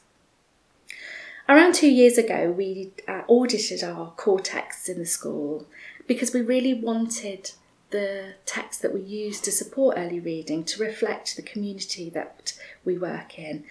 Around 1.49 1.75
two 1.75 1.91
years 1.91 2.19
ago, 2.19 2.51
we 2.51 2.93
uh, 3.09 3.23
audited 3.27 3.83
our 3.83 4.11
core 4.13 4.41
texts 4.41 4.89
in 4.89 4.99
the 4.99 5.07
school 5.07 5.67
because 6.07 6.33
we 6.33 6.41
really 6.41 6.75
wanted 6.75 7.53
the 7.91 8.35
text 8.47 8.83
that 8.83 8.95
we 8.95 9.01
use 9.01 9.41
to 9.41 9.53
support 9.53 9.97
early 9.99 10.21
reading 10.21 10.65
to 10.65 10.83
reflect 10.83 11.37
the 11.37 11.43
community 11.43 12.09
that 12.11 12.55
we 12.85 12.97
work 12.97 13.39
in. 13.39 13.65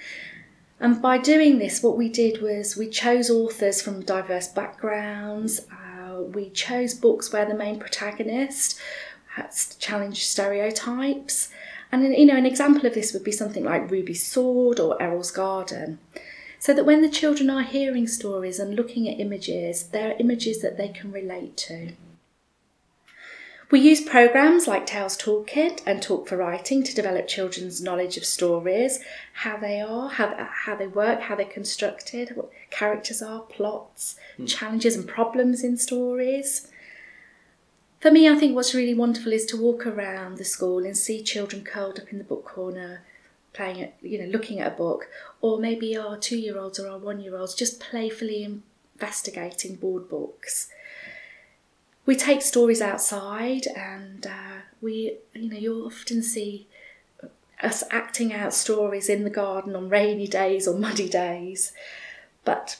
And 0.80 1.02
by 1.02 1.18
doing 1.20 1.60
this, 1.60 1.84
what 1.84 1.98
we 1.98 2.10
did 2.10 2.42
was 2.42 2.76
we 2.76 2.90
chose 2.90 3.30
authors 3.30 3.82
from 3.82 4.04
diverse 4.04 4.48
backgrounds. 4.48 5.62
Uh, 5.72 6.22
we 6.22 6.50
chose 6.50 6.94
books 6.94 7.32
where 7.32 7.46
the 7.46 7.54
main 7.54 7.80
protagonist 7.80 8.80
has 9.36 9.76
challenged 9.80 10.24
stereotypes. 10.24 11.50
And 11.92 12.04
you 12.16 12.26
know, 12.26 12.38
an 12.38 12.46
example 12.46 12.86
of 12.86 12.94
this 12.94 13.14
would 13.14 13.24
be 13.24 13.32
something 13.32 13.64
like 13.64 13.92
Ruby's 13.92 14.26
Sword 14.26 14.80
or 14.80 15.02
Errol's 15.02 15.32
Garden 15.32 16.00
so 16.62 16.76
that 16.76 16.86
when 16.86 17.02
the 17.02 17.10
children 17.10 17.50
are 17.50 17.64
hearing 17.64 18.08
stories 18.08 18.60
and 18.60 18.76
looking 18.76 19.10
at 19.10 19.20
images, 19.20 19.86
there 19.86 20.12
are 20.12 20.20
images 20.20 20.62
that 20.62 20.78
they 20.78 20.90
can 20.90 21.12
relate 21.12 21.58
to. 21.58 21.94
We 23.72 23.80
use 23.80 24.02
programs 24.02 24.68
like 24.68 24.86
Tales 24.86 25.18
Toolkit 25.18 25.82
and 25.88 26.04
Talk 26.04 26.28
for 26.28 26.38
Writing 26.38 26.84
to 26.84 26.94
develop 26.94 27.28
children's 27.28 27.82
knowledge 27.82 28.16
of 28.16 28.26
stories, 28.26 29.00
how 29.34 29.58
they 29.58 29.82
are, 29.82 30.10
how, 30.10 30.50
how 30.66 30.76
they 30.76 30.86
work, 30.86 31.22
how 31.22 31.36
they're 31.36 31.46
constructed, 31.46 32.36
what 32.36 32.52
characters 32.70 33.24
are, 33.24 33.40
plots, 33.40 34.18
mm. 34.38 34.48
challenges 34.48 34.96
and 34.96 35.08
problems 35.08 35.64
in 35.64 35.78
stories. 35.78 36.68
For 38.02 38.10
me, 38.10 38.28
I 38.28 38.34
think 38.36 38.56
what's 38.56 38.74
really 38.74 38.96
wonderful 38.96 39.32
is 39.32 39.46
to 39.46 39.62
walk 39.62 39.86
around 39.86 40.38
the 40.38 40.44
school 40.44 40.84
and 40.84 40.98
see 40.98 41.22
children 41.22 41.64
curled 41.64 42.00
up 42.00 42.12
in 42.12 42.18
the 42.18 42.24
book 42.24 42.46
corner 42.46 43.04
playing 43.54 43.80
at, 43.80 43.94
you 44.02 44.18
know, 44.18 44.26
looking 44.26 44.60
at 44.60 44.74
a 44.74 44.76
book, 44.76 45.08
or 45.40 45.60
maybe 45.60 45.96
our 45.96 46.18
two 46.18 46.38
year 46.38 46.58
olds 46.58 46.80
or 46.80 46.90
our 46.90 46.98
one 46.98 47.20
year 47.20 47.38
olds 47.38 47.54
just 47.54 47.80
playfully 47.80 48.62
investigating 48.96 49.76
board 49.76 50.10
books. 50.10 50.70
We 52.08 52.16
take 52.16 52.42
stories 52.42 52.82
outside, 52.82 53.68
and 53.68 54.26
uh, 54.26 54.62
we, 54.82 55.18
you 55.34 55.52
know, 55.52 55.58
you'll 55.58 55.86
often 55.86 56.24
see 56.24 56.68
us 57.62 57.84
acting 57.92 58.34
out 58.34 58.56
stories 58.56 59.10
in 59.10 59.24
the 59.24 59.30
garden 59.30 59.76
on 59.76 59.90
rainy 59.90 60.26
days 60.26 60.68
or 60.68 60.76
muddy 60.76 61.08
days. 61.08 61.72
But 62.46 62.80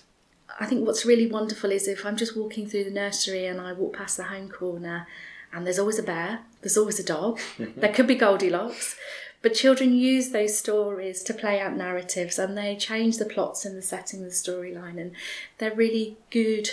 I 0.62 0.68
think 0.68 0.86
what's 0.86 1.08
really 1.08 1.26
wonderful 1.26 1.72
is 1.72 1.88
if 1.88 2.06
I'm 2.06 2.16
just 2.16 2.38
walking 2.38 2.68
through 2.68 2.84
the 2.84 2.92
nursery 2.92 3.48
and 3.48 3.60
I 3.60 3.74
walk 3.74 3.98
past 3.98 4.16
the 4.16 4.26
home 4.26 4.48
corner, 4.48 5.08
and 5.52 5.66
there's 5.66 5.80
always 5.80 5.98
a 5.98 6.04
bear, 6.04 6.42
there's 6.62 6.78
always 6.78 7.00
a 7.00 7.04
dog, 7.04 7.40
there 7.60 7.92
could 7.92 8.06
be 8.06 8.14
Goldilocks, 8.14 8.96
but 9.42 9.56
children 9.56 9.96
use 9.96 10.30
those 10.30 10.56
stories 10.56 11.24
to 11.24 11.34
play 11.34 11.60
out 11.60 11.76
narratives 11.76 12.38
and 12.38 12.56
they 12.56 12.76
change 12.76 13.18
the 13.18 13.26
plots 13.26 13.66
and 13.66 13.76
the 13.76 13.82
setting, 13.82 14.22
the 14.22 14.30
storyline, 14.30 15.02
and 15.02 15.14
they're 15.58 15.74
really 15.74 16.18
good 16.30 16.70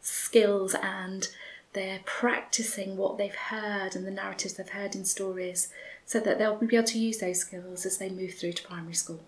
skills 0.00 0.76
and 0.80 1.26
they're 1.72 2.00
practicing 2.04 2.96
what 2.96 3.18
they've 3.18 3.34
heard 3.34 3.96
and 3.96 4.06
the 4.06 4.12
narratives 4.12 4.54
they've 4.54 4.68
heard 4.68 4.94
in 4.94 5.04
stories 5.04 5.72
so 6.06 6.20
that 6.20 6.38
they'll 6.38 6.54
be 6.54 6.76
able 6.76 6.86
to 6.86 7.00
use 7.00 7.18
those 7.18 7.40
skills 7.40 7.84
as 7.84 7.98
they 7.98 8.10
move 8.10 8.34
through 8.34 8.52
to 8.52 8.62
primary 8.62 8.94
school. 8.94 9.20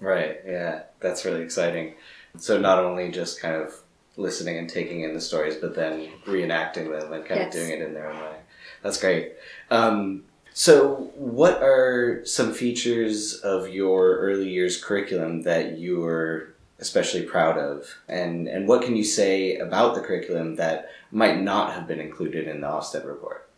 Right, 0.00 0.40
yeah, 0.46 0.82
that's 1.00 1.24
really 1.24 1.42
exciting. 1.42 1.94
So, 2.38 2.58
not 2.58 2.78
only 2.78 3.10
just 3.10 3.40
kind 3.40 3.56
of 3.56 3.74
listening 4.16 4.58
and 4.58 4.68
taking 4.68 5.02
in 5.02 5.14
the 5.14 5.20
stories, 5.20 5.56
but 5.56 5.74
then 5.74 6.08
reenacting 6.26 6.90
them 6.90 7.12
and 7.12 7.24
kind 7.24 7.40
yes. 7.40 7.54
of 7.54 7.60
doing 7.60 7.70
it 7.70 7.82
in 7.82 7.94
their 7.94 8.10
own 8.10 8.20
way. 8.20 8.36
That's 8.82 9.00
great. 9.00 9.32
Um, 9.70 10.24
so, 10.52 11.10
what 11.14 11.62
are 11.62 12.24
some 12.24 12.52
features 12.52 13.34
of 13.34 13.68
your 13.68 14.18
early 14.18 14.48
years 14.48 14.82
curriculum 14.82 15.42
that 15.42 15.78
you're 15.78 16.54
especially 16.78 17.22
proud 17.22 17.56
of? 17.56 17.98
And, 18.08 18.48
and 18.48 18.66
what 18.66 18.82
can 18.82 18.96
you 18.96 19.04
say 19.04 19.56
about 19.56 19.94
the 19.94 20.00
curriculum 20.00 20.56
that 20.56 20.90
might 21.10 21.40
not 21.40 21.74
have 21.74 21.86
been 21.86 22.00
included 22.00 22.48
in 22.48 22.60
the 22.60 22.66
Ofsted 22.66 23.06
report? 23.06 23.48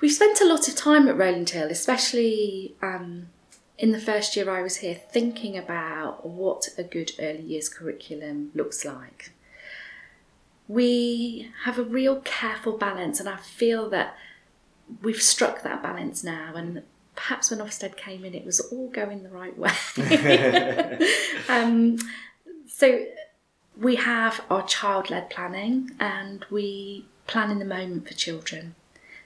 We've 0.00 0.12
spent 0.12 0.40
a 0.40 0.46
lot 0.46 0.68
of 0.68 0.76
time 0.76 1.08
at 1.08 1.16
Rowland 1.16 1.50
Hill, 1.50 1.70
especially 1.70 2.74
um, 2.80 3.28
in 3.78 3.92
the 3.92 4.00
first 4.00 4.34
year 4.36 4.50
I 4.50 4.62
was 4.62 4.76
here, 4.78 4.94
thinking 4.94 5.56
about 5.56 6.26
what 6.26 6.68
a 6.76 6.82
good 6.82 7.12
early 7.18 7.42
years 7.42 7.68
curriculum 7.68 8.50
looks 8.54 8.84
like. 8.84 9.30
We 10.66 11.50
have 11.64 11.78
a 11.78 11.84
real 11.84 12.20
careful 12.20 12.76
balance, 12.76 13.20
and 13.20 13.28
I 13.28 13.36
feel 13.36 13.88
that 13.90 14.16
we've 15.02 15.22
struck 15.22 15.62
that 15.62 15.82
balance 15.82 16.24
now 16.24 16.54
and 16.54 16.82
perhaps 17.14 17.50
when 17.50 17.60
Ofsted 17.60 17.96
came 17.96 18.24
in 18.24 18.32
it 18.32 18.44
was 18.44 18.60
all 18.60 18.88
going 18.88 19.22
the 19.22 19.28
right 19.28 19.56
way. 19.58 19.72
um, 21.48 21.98
so 22.66 23.04
we 23.76 23.96
have 23.96 24.42
our 24.48 24.64
child-led 24.66 25.28
planning 25.28 25.90
and 25.98 26.44
we 26.50 27.06
plan 27.26 27.50
in 27.50 27.58
the 27.58 27.64
moment 27.64 28.06
for 28.06 28.14
children. 28.14 28.74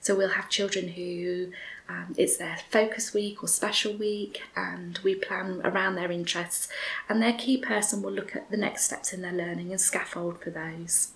So 0.02 0.14
we'll 0.14 0.30
have 0.30 0.50
children 0.50 0.88
who 0.88 1.52
um, 1.88 2.14
it's 2.16 2.36
their 2.36 2.58
focus 2.70 3.14
week 3.14 3.42
or 3.42 3.48
special 3.48 3.92
week, 3.94 4.42
and 4.56 4.98
we 5.02 5.14
plan 5.14 5.60
around 5.64 5.94
their 5.94 6.10
interests. 6.10 6.68
And 7.08 7.22
their 7.22 7.32
key 7.32 7.56
person 7.56 8.02
will 8.02 8.12
look 8.12 8.36
at 8.36 8.50
the 8.50 8.56
next 8.56 8.84
steps 8.84 9.12
in 9.12 9.22
their 9.22 9.32
learning 9.32 9.70
and 9.70 9.80
scaffold 9.80 10.40
for 10.40 10.50
those. 10.50 11.12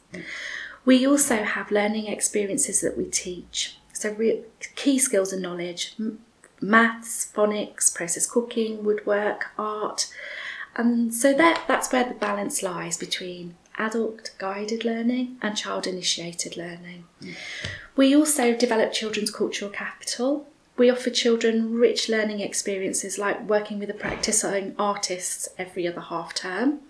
We 0.84 1.06
also 1.06 1.42
have 1.42 1.70
learning 1.70 2.06
experiences 2.06 2.80
that 2.80 2.96
we 2.96 3.06
teach. 3.06 3.76
So, 3.92 4.12
re- 4.12 4.42
key 4.76 4.98
skills 4.98 5.32
and 5.32 5.42
knowledge 5.42 5.96
maths, 6.60 7.30
phonics, 7.34 7.94
process 7.94 8.26
cooking, 8.26 8.84
woodwork, 8.84 9.46
art. 9.58 10.12
And 10.74 11.12
so 11.12 11.32
that, 11.34 11.64
that's 11.66 11.92
where 11.92 12.04
the 12.04 12.14
balance 12.14 12.62
lies 12.62 12.96
between 12.96 13.56
adult 13.78 14.30
guided 14.38 14.84
learning 14.84 15.36
and 15.42 15.56
child 15.56 15.86
initiated 15.86 16.56
learning. 16.56 17.04
Mm. 17.22 17.34
We 17.96 18.14
also 18.14 18.54
develop 18.54 18.92
children's 18.92 19.30
cultural 19.30 19.70
capital. 19.70 20.46
We 20.76 20.90
offer 20.90 21.08
children 21.08 21.74
rich 21.74 22.10
learning 22.10 22.40
experiences 22.40 23.16
like 23.16 23.48
working 23.48 23.78
with 23.78 23.88
the 23.88 23.94
practicing 23.94 24.74
artists 24.78 25.48
every 25.56 25.88
other 25.88 26.02
half 26.02 26.34
term. 26.34 26.80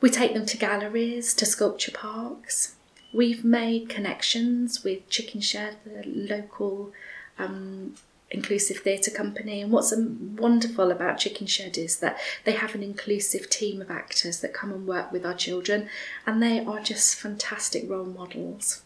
We 0.00 0.08
take 0.08 0.34
them 0.34 0.46
to 0.46 0.56
galleries, 0.56 1.34
to 1.34 1.46
sculpture 1.46 1.90
parks. 1.90 2.76
We've 3.12 3.44
made 3.44 3.88
connections 3.88 4.84
with 4.84 5.08
Chicken 5.08 5.40
Shed, 5.40 5.78
the 5.84 6.04
local 6.06 6.92
um, 7.40 7.94
inclusive 8.30 8.78
theatre 8.78 9.10
company. 9.10 9.62
And 9.62 9.72
what's 9.72 9.92
wonderful 9.96 10.92
about 10.92 11.18
Chicken 11.18 11.48
Shed 11.48 11.76
is 11.76 11.98
that 11.98 12.20
they 12.44 12.52
have 12.52 12.76
an 12.76 12.84
inclusive 12.84 13.50
team 13.50 13.82
of 13.82 13.90
actors 13.90 14.40
that 14.40 14.54
come 14.54 14.70
and 14.70 14.86
work 14.86 15.10
with 15.10 15.26
our 15.26 15.34
children, 15.34 15.88
and 16.24 16.40
they 16.40 16.64
are 16.64 16.80
just 16.80 17.16
fantastic 17.16 17.90
role 17.90 18.04
models. 18.04 18.82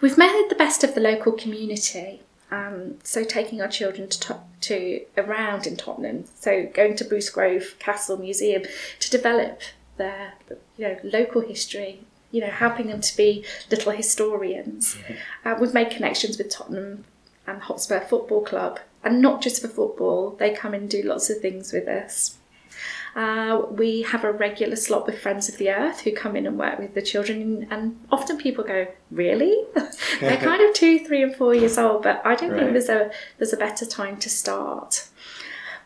We've 0.00 0.18
made 0.18 0.46
the 0.48 0.54
best 0.54 0.84
of 0.84 0.94
the 0.94 1.00
local 1.00 1.32
community. 1.32 2.22
Um, 2.50 2.98
so 3.02 3.24
taking 3.24 3.62
our 3.62 3.68
children 3.68 4.08
to, 4.10 4.40
to 4.60 5.00
around 5.16 5.66
in 5.66 5.76
Tottenham, 5.76 6.24
so 6.38 6.68
going 6.74 6.96
to 6.96 7.04
Bruce 7.04 7.30
Grove 7.30 7.76
Castle 7.78 8.18
Museum 8.18 8.62
to 9.00 9.10
develop 9.10 9.62
their 9.96 10.34
you 10.76 10.88
know 10.88 10.98
local 11.02 11.40
history 11.40 12.04
you 12.32 12.40
know, 12.40 12.48
helping 12.48 12.88
them 12.88 13.00
to 13.00 13.16
be 13.16 13.44
little 13.70 13.92
historians. 13.92 14.96
Mm-hmm. 14.96 15.48
Uh, 15.48 15.54
we've 15.60 15.74
made 15.74 15.90
connections 15.90 16.38
with 16.38 16.50
Tottenham 16.50 17.04
and 17.46 17.62
Hotspur 17.62 18.00
Football 18.00 18.44
Club, 18.44 18.80
and 19.04 19.20
not 19.20 19.42
just 19.42 19.62
for 19.62 19.68
football, 19.68 20.30
they 20.30 20.52
come 20.52 20.74
and 20.74 20.90
do 20.90 21.02
lots 21.02 21.30
of 21.30 21.38
things 21.38 21.72
with 21.72 21.86
us. 21.86 22.38
Uh, 23.14 23.66
we 23.70 24.02
have 24.02 24.24
a 24.24 24.32
regular 24.32 24.76
slot 24.76 25.06
with 25.06 25.18
Friends 25.18 25.48
of 25.48 25.58
the 25.58 25.70
Earth 25.70 26.00
who 26.00 26.12
come 26.12 26.34
in 26.34 26.46
and 26.46 26.58
work 26.58 26.78
with 26.78 26.94
the 26.94 27.02
children, 27.02 27.66
and 27.70 27.98
often 28.10 28.38
people 28.38 28.64
go, 28.64 28.86
"Really?" 29.10 29.64
They're 30.20 30.36
kind 30.50 30.62
of 30.62 30.74
two, 30.74 31.00
three, 31.00 31.22
and 31.22 31.34
four 31.34 31.54
years 31.54 31.76
old, 31.76 32.02
but 32.02 32.22
I 32.24 32.34
don't 32.34 32.50
right. 32.50 32.60
think 32.60 32.72
there's 32.72 32.88
a 32.88 33.10
there's 33.38 33.52
a 33.52 33.58
better 33.58 33.84
time 33.84 34.16
to 34.18 34.30
start 34.30 35.08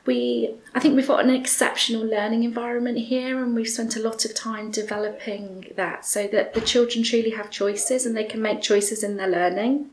we 0.06 0.54
I 0.74 0.80
think 0.80 0.96
we've 0.96 1.06
got 1.06 1.24
an 1.24 1.30
exceptional 1.30 2.02
learning 2.02 2.44
environment 2.44 2.98
here 2.98 3.42
and 3.42 3.54
we've 3.54 3.68
spent 3.68 3.96
a 3.96 4.00
lot 4.00 4.24
of 4.24 4.34
time 4.34 4.70
developing 4.70 5.72
that 5.74 6.04
so 6.04 6.26
that 6.28 6.54
the 6.54 6.60
children 6.60 7.04
truly 7.04 7.30
have 7.30 7.50
choices 7.50 8.06
and 8.06 8.16
they 8.16 8.24
can 8.24 8.40
make 8.40 8.62
choices 8.62 9.02
in 9.02 9.16
their 9.16 9.28
learning. 9.28 9.90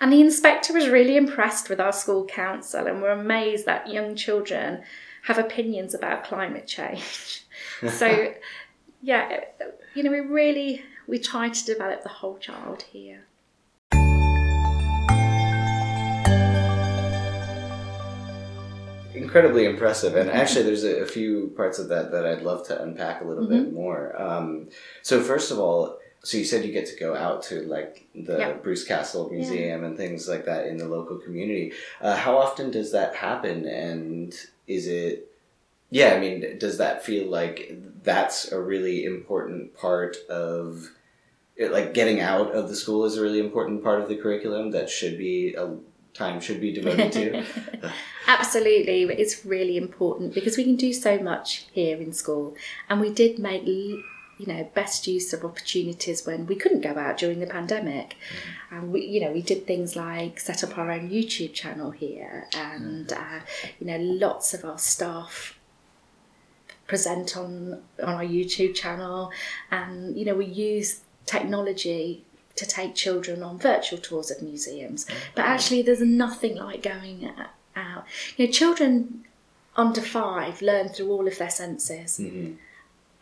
And 0.00 0.12
the 0.12 0.20
inspector 0.20 0.72
was 0.72 0.88
really 0.88 1.16
impressed 1.16 1.68
with 1.68 1.78
our 1.78 1.92
school 1.92 2.24
council 2.24 2.86
and 2.86 3.02
were 3.02 3.10
amazed 3.10 3.66
that 3.66 3.88
young 3.88 4.16
children 4.16 4.82
have 5.22 5.38
opinions 5.38 5.94
about 5.94 6.24
climate 6.24 6.66
change. 6.66 7.44
so, 7.88 8.34
yeah, 9.02 9.44
you 9.94 10.02
know, 10.02 10.10
we 10.10 10.20
really 10.20 10.82
we 11.06 11.18
try 11.18 11.48
to 11.48 11.64
develop 11.64 12.02
the 12.02 12.08
whole 12.08 12.38
child 12.38 12.82
here. 12.82 13.24
incredibly 19.12 19.64
impressive 19.64 20.16
and 20.16 20.30
actually 20.30 20.62
there's 20.62 20.82
a, 20.82 21.02
a, 21.02 21.06
few 21.06 21.52
parts 21.56 21.78
of 21.78 21.88
that 21.88 22.10
that 22.10 22.26
i'd 22.26 22.42
love 22.42 22.66
to 22.66 22.82
unpack 22.82 23.20
a 23.20 23.24
little 23.24 23.44
mm-hmm. 23.44 23.64
bit 23.64 23.72
more 23.72 24.20
um, 24.20 24.68
so 25.02 25.20
first 25.22 25.50
of 25.50 25.58
all 25.58 25.99
so 26.22 26.36
you 26.36 26.44
said 26.44 26.64
you 26.64 26.72
get 26.72 26.86
to 26.86 26.96
go 26.96 27.16
out 27.16 27.42
to 27.42 27.62
like 27.62 28.06
the 28.14 28.38
yep. 28.38 28.62
bruce 28.62 28.84
castle 28.84 29.30
museum 29.30 29.80
yeah. 29.80 29.86
and 29.86 29.96
things 29.96 30.28
like 30.28 30.44
that 30.44 30.66
in 30.66 30.76
the 30.76 30.86
local 30.86 31.16
community. 31.16 31.72
Uh, 32.00 32.16
how 32.16 32.36
often 32.36 32.70
does 32.70 32.92
that 32.92 33.14
happen? 33.14 33.66
And 33.66 34.34
is 34.66 34.86
it 34.86 35.26
yeah 35.92 36.14
i 36.14 36.20
mean 36.20 36.56
does 36.58 36.78
that 36.78 37.04
feel 37.04 37.28
like 37.28 37.76
that's 38.04 38.52
a 38.52 38.60
really 38.60 39.04
important 39.04 39.76
part 39.76 40.16
of 40.28 40.88
it, 41.56 41.72
like 41.72 41.92
getting 41.92 42.20
out 42.20 42.52
of 42.52 42.68
the 42.68 42.76
school 42.76 43.04
is 43.04 43.16
a 43.16 43.22
really 43.22 43.40
important 43.40 43.82
part 43.82 44.00
of 44.00 44.08
the 44.08 44.16
curriculum 44.16 44.70
that 44.70 44.88
should 44.88 45.18
be 45.18 45.54
a 45.54 45.76
time 46.14 46.40
should 46.40 46.60
be 46.60 46.72
devoted 46.72 47.12
to? 47.12 47.44
Absolutely. 48.26 49.02
It's 49.02 49.44
really 49.44 49.76
important 49.76 50.34
because 50.34 50.56
we 50.56 50.64
can 50.64 50.76
do 50.76 50.92
so 50.92 51.18
much 51.18 51.66
here 51.72 51.98
in 51.98 52.12
school. 52.12 52.56
And 52.88 53.00
we 53.00 53.12
did 53.12 53.38
make 53.38 53.64
you 54.40 54.46
know 54.46 54.68
best 54.74 55.06
use 55.06 55.32
of 55.32 55.44
opportunities 55.44 56.26
when 56.26 56.46
we 56.46 56.54
couldn't 56.54 56.80
go 56.80 56.96
out 56.96 57.18
during 57.18 57.40
the 57.40 57.46
pandemic 57.46 58.16
mm. 58.16 58.76
and 58.76 58.92
we 58.92 59.04
you 59.04 59.20
know 59.20 59.30
we 59.30 59.42
did 59.42 59.66
things 59.66 59.94
like 59.94 60.40
set 60.40 60.64
up 60.64 60.78
our 60.78 60.90
own 60.90 61.10
youtube 61.10 61.52
channel 61.52 61.90
here 61.90 62.46
and 62.54 63.08
mm. 63.08 63.18
uh, 63.18 63.40
you 63.78 63.86
know 63.86 63.98
lots 63.98 64.54
of 64.54 64.64
our 64.64 64.78
staff 64.78 65.58
present 66.86 67.36
on 67.36 67.82
on 68.02 68.14
our 68.14 68.24
youtube 68.24 68.74
channel 68.74 69.30
and 69.70 70.16
you 70.18 70.24
know 70.24 70.34
we 70.34 70.46
use 70.46 71.00
technology 71.26 72.24
to 72.56 72.66
take 72.66 72.94
children 72.94 73.42
on 73.42 73.58
virtual 73.58 73.98
tours 73.98 74.30
of 74.30 74.42
museums. 74.42 75.06
But 75.34 75.46
actually, 75.46 75.80
there's 75.82 76.02
nothing 76.02 76.56
like 76.56 76.82
going 76.82 77.30
out. 77.74 78.04
You 78.36 78.46
know, 78.46 78.52
children 78.52 79.24
under 79.76 80.02
five 80.02 80.60
learn 80.60 80.88
through 80.88 81.10
all 81.10 81.26
of 81.26 81.38
their 81.38 81.50
senses. 81.50 82.18
Mm-hmm. 82.18 82.54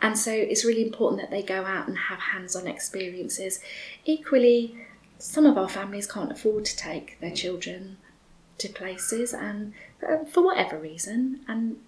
And 0.00 0.16
so 0.16 0.32
it's 0.32 0.64
really 0.64 0.82
important 0.82 1.20
that 1.20 1.30
they 1.30 1.42
go 1.42 1.64
out 1.64 1.88
and 1.88 1.98
have 1.98 2.20
hands 2.20 2.54
on 2.54 2.66
experiences. 2.66 3.60
Equally, 4.04 4.76
some 5.18 5.44
of 5.44 5.58
our 5.58 5.68
families 5.68 6.10
can't 6.10 6.30
afford 6.30 6.64
to 6.66 6.76
take 6.76 7.18
their 7.20 7.34
children 7.34 7.96
to 8.58 8.68
places, 8.68 9.32
and 9.32 9.72
uh, 10.08 10.24
for 10.24 10.44
whatever 10.44 10.78
reason, 10.78 11.40
and 11.46 11.78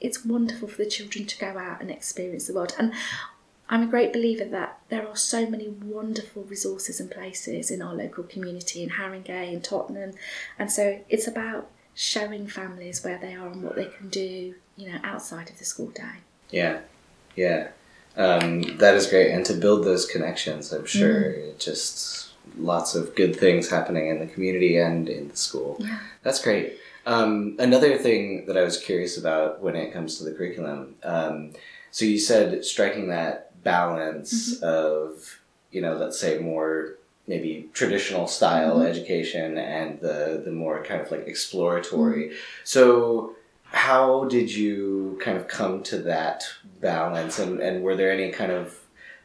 it's 0.00 0.24
wonderful 0.24 0.68
for 0.68 0.78
the 0.84 0.90
children 0.90 1.26
to 1.26 1.38
go 1.38 1.58
out 1.58 1.80
and 1.80 1.90
experience 1.90 2.46
the 2.46 2.54
world. 2.54 2.74
And 2.78 2.92
I'm 3.68 3.82
a 3.82 3.86
great 3.86 4.12
believer 4.12 4.44
that 4.44 4.78
there 4.88 5.06
are 5.08 5.16
so 5.16 5.46
many 5.46 5.68
wonderful 5.68 6.42
resources 6.44 7.00
and 7.00 7.10
places 7.10 7.70
in 7.70 7.82
our 7.82 7.94
local 7.94 8.24
community 8.24 8.82
in 8.82 8.90
Haringey 8.90 9.52
and 9.52 9.64
Tottenham, 9.64 10.12
and 10.58 10.70
so 10.70 11.00
it's 11.08 11.26
about 11.26 11.70
showing 11.94 12.48
families 12.48 13.04
where 13.04 13.18
they 13.18 13.34
are 13.34 13.48
and 13.48 13.62
what 13.62 13.76
they 13.76 13.86
can 13.86 14.08
do, 14.08 14.54
you 14.76 14.92
know, 14.92 14.98
outside 15.04 15.48
of 15.48 15.58
the 15.58 15.64
school 15.64 15.90
day. 15.90 16.18
Yeah, 16.50 16.80
yeah, 17.36 17.68
um, 18.16 18.62
that 18.78 18.94
is 18.94 19.06
great, 19.06 19.30
and 19.30 19.44
to 19.46 19.54
build 19.54 19.84
those 19.84 20.06
connections, 20.06 20.72
I'm 20.72 20.86
sure 20.86 21.32
mm. 21.32 21.58
just 21.58 22.32
lots 22.56 22.94
of 22.94 23.14
good 23.14 23.34
things 23.34 23.68
happening 23.70 24.08
in 24.08 24.20
the 24.20 24.26
community 24.26 24.76
and 24.76 25.08
in 25.08 25.28
the 25.28 25.36
school. 25.36 25.76
Yeah. 25.80 25.98
That's 26.22 26.42
great. 26.42 26.78
Um, 27.06 27.56
another 27.58 27.98
thing 27.98 28.46
that 28.46 28.56
I 28.56 28.62
was 28.62 28.78
curious 28.78 29.18
about 29.18 29.60
when 29.60 29.76
it 29.76 29.92
comes 29.92 30.18
to 30.18 30.24
the 30.24 30.32
curriculum. 30.32 30.94
Um, 31.02 31.52
so 31.90 32.04
you 32.04 32.18
said 32.18 32.64
striking 32.64 33.08
that 33.08 33.62
balance 33.62 34.56
mm-hmm. 34.56 34.64
of 34.64 35.40
you 35.72 35.80
know 35.80 35.94
let's 35.94 36.18
say 36.18 36.38
more 36.38 36.96
maybe 37.26 37.68
traditional 37.72 38.26
style 38.26 38.76
mm-hmm. 38.76 38.86
education 38.86 39.58
and 39.58 39.98
the 40.00 40.42
the 40.44 40.52
more 40.52 40.84
kind 40.84 41.00
of 41.00 41.10
like 41.10 41.26
exploratory 41.26 42.26
mm-hmm. 42.26 42.36
so 42.62 43.34
how 43.74 44.24
did 44.24 44.52
you 44.52 45.18
kind 45.22 45.36
of 45.36 45.48
come 45.48 45.82
to 45.82 45.98
that 45.98 46.44
balance 46.80 47.38
and 47.38 47.60
and 47.60 47.82
were 47.82 47.96
there 47.96 48.10
any 48.10 48.30
kind 48.30 48.52
of 48.52 48.78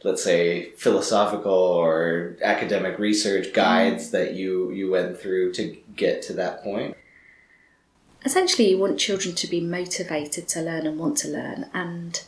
let's 0.04 0.24
say 0.24 0.72
philosophical 0.72 1.52
or 1.52 2.38
academic 2.44 2.98
research 3.00 3.46
mm-hmm. 3.46 3.56
guides 3.56 4.12
that 4.12 4.34
you 4.34 4.72
you 4.72 4.90
went 4.90 5.20
through 5.20 5.52
to 5.54 5.78
get 5.96 6.22
to 6.22 6.34
that 6.34 6.64
point 6.64 6.96
essentially 8.26 8.70
you 8.70 8.78
want 8.78 9.00
children 9.00 9.34
to 9.34 9.48
be 9.48 9.62
motivated 9.62 10.48
to 10.48 10.62
learn 10.62 10.86
and 10.86 10.98
want 10.98 11.18
to 11.18 11.28
learn 11.28 11.70
and 11.74 12.24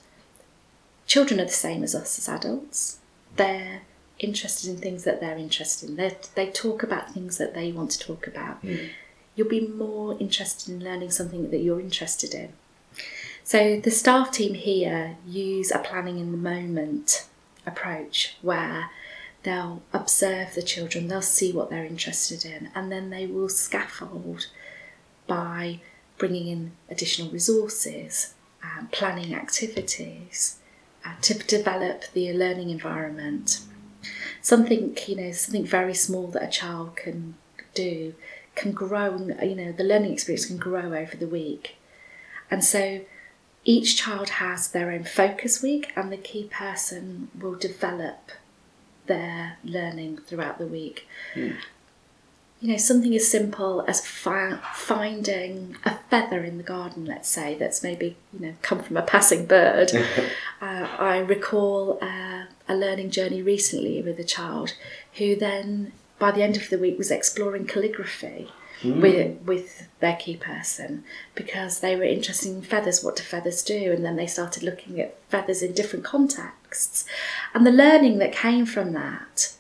children 1.12 1.42
are 1.42 1.46
the 1.46 1.52
same 1.52 1.84
as 1.84 1.94
us 1.94 2.18
as 2.18 2.30
adults. 2.30 3.00
They're 3.36 3.82
interested 4.18 4.70
in 4.70 4.78
things 4.78 5.04
that 5.04 5.20
they're 5.20 5.38
interested 5.38 5.90
in. 5.90 5.96
They 5.98 6.16
they 6.36 6.48
talk 6.50 6.84
about 6.84 7.14
things 7.14 7.38
that 7.38 7.54
they 7.54 7.72
want 7.74 7.92
to 7.92 8.00
talk 8.00 8.28
about. 8.28 8.64
Mm. 8.64 8.90
You'll 9.36 9.50
be 9.50 9.67
more 9.67 10.17
interested 10.20 10.74
in 10.74 10.84
learning 10.84 11.12
something 11.12 11.50
that 11.52 11.60
you're 11.60 11.80
interested 11.80 12.34
in. 12.34 12.54
So 13.44 13.80
the 13.80 13.91
staff 13.91 14.32
team 14.32 14.54
here 14.54 15.17
use 15.28 15.72
a 15.72 15.80
planning 15.80 16.20
in 16.20 16.32
the 16.32 16.38
moment 16.38 17.28
approach 17.65 18.38
where 18.41 18.89
they'll 19.44 19.82
observe 19.94 20.54
the 20.54 20.62
children, 20.62 21.08
they'll 21.08 21.22
see 21.22 21.52
what 21.52 21.70
they're 21.70 21.86
interested 21.86 22.46
in, 22.46 22.70
and 22.76 22.91
then 22.91 23.10
they 23.10 23.26
will 23.26 23.50
scaffold 23.50 24.48
by 25.28 25.80
bringing 26.17 26.48
in 26.48 26.72
additional 26.89 27.32
resources, 27.32 28.34
um, 28.63 28.88
planning 28.91 29.34
activities, 29.34 30.60
uh, 31.06 31.15
to 31.22 31.34
develop 31.34 32.04
the 32.13 32.32
learning 32.34 32.70
environment. 32.70 33.62
Something, 34.41 34.96
you 35.08 35.15
know, 35.15 35.32
something 35.32 35.65
very 35.65 35.96
small 35.96 36.28
that 36.28 36.44
a 36.44 36.48
child 36.48 36.96
can 36.96 37.36
do 37.74 38.13
can 38.62 38.71
grow, 38.71 39.17
you 39.41 39.56
know, 39.56 39.71
the 39.71 39.84
learning 39.84 40.13
experience 40.13 40.45
can 40.45 40.58
grow 40.58 40.93
over 40.93 41.17
the 41.17 41.28
week. 41.28 41.76
And 42.50 42.63
so 42.63 43.02
each 43.63 43.97
child 43.97 44.30
has 44.30 44.69
their 44.69 44.91
own 44.91 45.04
focus 45.04 45.62
week, 45.62 45.91
and 45.95 46.12
the 46.12 46.17
key 46.17 46.45
person 46.52 47.30
will 47.39 47.56
develop 47.56 48.32
their 49.08 49.58
learning 49.63 50.19
throughout 50.28 50.58
the 50.58 50.67
week. 50.67 51.08
Mm 51.36 51.58
you 52.62 52.67
know, 52.67 52.78
something 52.78 53.15
as 53.15 53.28
simple 53.28 53.84
as 53.88 54.06
fi- 54.06 54.60
finding 54.76 55.76
a 55.84 55.97
feather 56.12 56.43
in 56.43 56.58
the 56.58 56.63
garden, 56.63 57.06
let's 57.06 57.28
say, 57.28 57.56
that's 57.56 57.82
maybe, 57.82 58.15
you 58.32 58.45
know, 58.45 58.54
come 58.62 58.84
from 58.84 58.97
a 58.97 59.02
passing 59.02 59.47
bird. 59.47 59.91
uh, 60.62 60.88
I 61.00 61.17
recall 61.17 61.97
uh, 62.04 62.43
a 62.69 62.76
learning 62.76 63.10
journey 63.10 63.41
recently 63.41 64.00
with 64.04 64.19
a 64.19 64.24
child 64.24 64.76
who 65.15 65.36
then, 65.36 65.91
by 66.22 66.32
the 66.32 66.44
end 66.44 66.56
of 66.56 66.70
the 66.70 66.78
week, 66.78 66.98
was 66.98 67.12
exploring 67.12 67.66
calligraphy. 67.66 68.50
Mm. 68.82 69.00
With, 69.00 69.42
with 69.46 69.88
their 70.00 70.16
key 70.16 70.36
person 70.36 71.04
because 71.36 71.82
they 71.82 71.96
were 71.96 72.04
interested 72.04 72.52
in 72.52 72.64
feathers. 72.64 73.04
What 73.04 73.16
do 73.16 73.22
feathers 73.22 73.62
do? 73.62 73.92
And 73.92 74.04
then 74.04 74.16
they 74.16 74.26
started 74.26 74.64
looking 74.64 75.00
at 75.00 75.22
feathers 75.30 75.62
in 75.62 75.74
different 75.74 76.04
contexts. 76.04 77.06
And 77.54 77.64
the 77.64 77.72
learning 77.72 78.18
that 78.18 78.34
came 78.34 78.66
from 78.66 78.94
that 78.94 79.54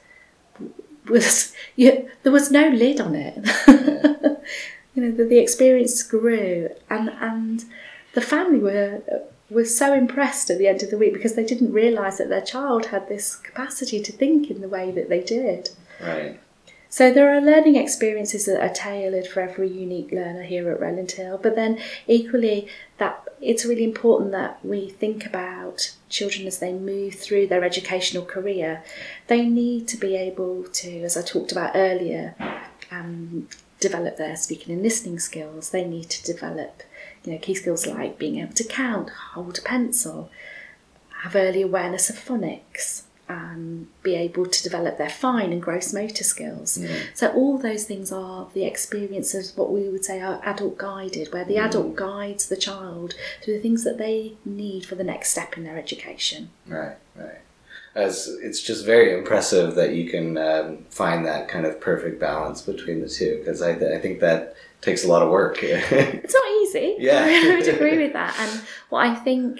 was 1.07 1.53
you, 1.75 2.09
there 2.23 2.31
was 2.31 2.51
no 2.51 2.69
lid 2.69 2.99
on 2.99 3.15
it. 3.15 3.35
you 4.95 5.03
know, 5.03 5.11
the, 5.11 5.25
the 5.25 5.39
experience 5.39 6.01
grew, 6.03 6.69
and 6.89 7.09
and 7.21 7.65
the 8.13 8.21
family 8.21 8.59
were 8.59 9.01
were 9.49 9.65
so 9.65 9.93
impressed 9.93 10.49
at 10.49 10.57
the 10.57 10.67
end 10.67 10.81
of 10.81 10.89
the 10.89 10.97
week 10.97 11.13
because 11.13 11.35
they 11.35 11.45
didn't 11.45 11.73
realise 11.73 12.17
that 12.17 12.29
their 12.29 12.41
child 12.41 12.87
had 12.87 13.07
this 13.09 13.35
capacity 13.35 14.01
to 14.01 14.11
think 14.11 14.49
in 14.49 14.61
the 14.61 14.69
way 14.69 14.91
that 14.91 15.09
they 15.09 15.21
did. 15.21 15.69
Right. 16.01 16.39
So 16.91 17.09
there 17.09 17.33
are 17.33 17.39
learning 17.39 17.77
experiences 17.77 18.47
that 18.47 18.61
are 18.61 18.73
tailored 18.73 19.25
for 19.25 19.39
every 19.39 19.69
unique 19.69 20.11
learner 20.11 20.43
here 20.43 20.69
at 20.69 20.81
Rowland 20.81 21.13
Hill, 21.13 21.39
but 21.41 21.55
then 21.55 21.79
equally 22.05 22.67
that 22.97 23.25
it's 23.39 23.63
really 23.63 23.85
important 23.85 24.33
that 24.33 24.59
we 24.61 24.89
think 24.89 25.25
about 25.25 25.95
children 26.09 26.45
as 26.47 26.59
they 26.59 26.73
move 26.73 27.15
through 27.15 27.47
their 27.47 27.63
educational 27.63 28.25
career. 28.25 28.83
They 29.27 29.45
need 29.45 29.87
to 29.87 29.95
be 29.95 30.17
able 30.17 30.65
to, 30.65 31.01
as 31.03 31.15
I 31.15 31.21
talked 31.21 31.53
about 31.53 31.71
earlier, 31.75 32.35
um, 32.91 33.47
develop 33.79 34.17
their 34.17 34.35
speaking 34.35 34.73
and 34.73 34.83
listening 34.83 35.17
skills. 35.19 35.69
They 35.69 35.85
need 35.85 36.09
to 36.09 36.25
develop, 36.25 36.83
you 37.23 37.31
know, 37.31 37.39
key 37.39 37.55
skills 37.55 37.87
like 37.87 38.19
being 38.19 38.37
able 38.39 38.53
to 38.55 38.65
count, 38.65 39.11
hold 39.31 39.59
a 39.59 39.61
pencil, 39.61 40.29
have 41.21 41.37
early 41.37 41.61
awareness 41.61 42.09
of 42.09 42.17
phonics 42.17 43.03
um, 43.31 43.87
be 44.03 44.15
able 44.15 44.45
to 44.45 44.63
develop 44.63 44.97
their 44.97 45.09
fine 45.09 45.51
and 45.51 45.61
gross 45.61 45.93
motor 45.93 46.23
skills. 46.23 46.77
Mm. 46.77 47.01
So 47.13 47.31
all 47.31 47.57
those 47.57 47.85
things 47.85 48.11
are 48.11 48.49
the 48.53 48.65
experiences 48.65 49.55
what 49.55 49.71
we 49.71 49.87
would 49.89 50.03
say 50.03 50.21
are 50.21 50.41
adult 50.43 50.77
guided, 50.77 51.31
where 51.33 51.45
the 51.45 51.55
mm. 51.55 51.65
adult 51.65 51.95
guides 51.95 52.49
the 52.49 52.57
child 52.57 53.13
through 53.41 53.55
the 53.55 53.61
things 53.61 53.83
that 53.83 53.97
they 53.97 54.33
need 54.43 54.85
for 54.85 54.95
the 54.95 55.03
next 55.03 55.29
step 55.29 55.55
in 55.57 55.63
their 55.63 55.77
education. 55.77 56.49
Right, 56.67 56.97
right. 57.15 57.39
As 57.95 58.27
it's 58.41 58.61
just 58.61 58.85
very 58.85 59.17
impressive 59.17 59.75
that 59.75 59.93
you 59.93 60.09
can 60.09 60.37
um, 60.37 60.85
find 60.89 61.25
that 61.25 61.47
kind 61.47 61.65
of 61.65 61.79
perfect 61.79 62.19
balance 62.19 62.61
between 62.61 63.01
the 63.01 63.09
two, 63.09 63.37
because 63.39 63.61
I, 63.61 63.75
th- 63.75 63.91
I 63.91 63.99
think 63.99 64.19
that 64.21 64.55
takes 64.81 65.03
a 65.05 65.07
lot 65.07 65.21
of 65.21 65.29
work. 65.29 65.59
It's 65.61 66.33
not 66.33 66.51
easy. 66.63 66.95
Yeah. 66.99 67.23
I 67.27 67.55
would 67.55 67.67
agree 67.67 67.97
with 68.03 68.13
that. 68.13 68.35
And 68.39 68.61
what 68.89 69.05
I 69.05 69.15
think 69.15 69.59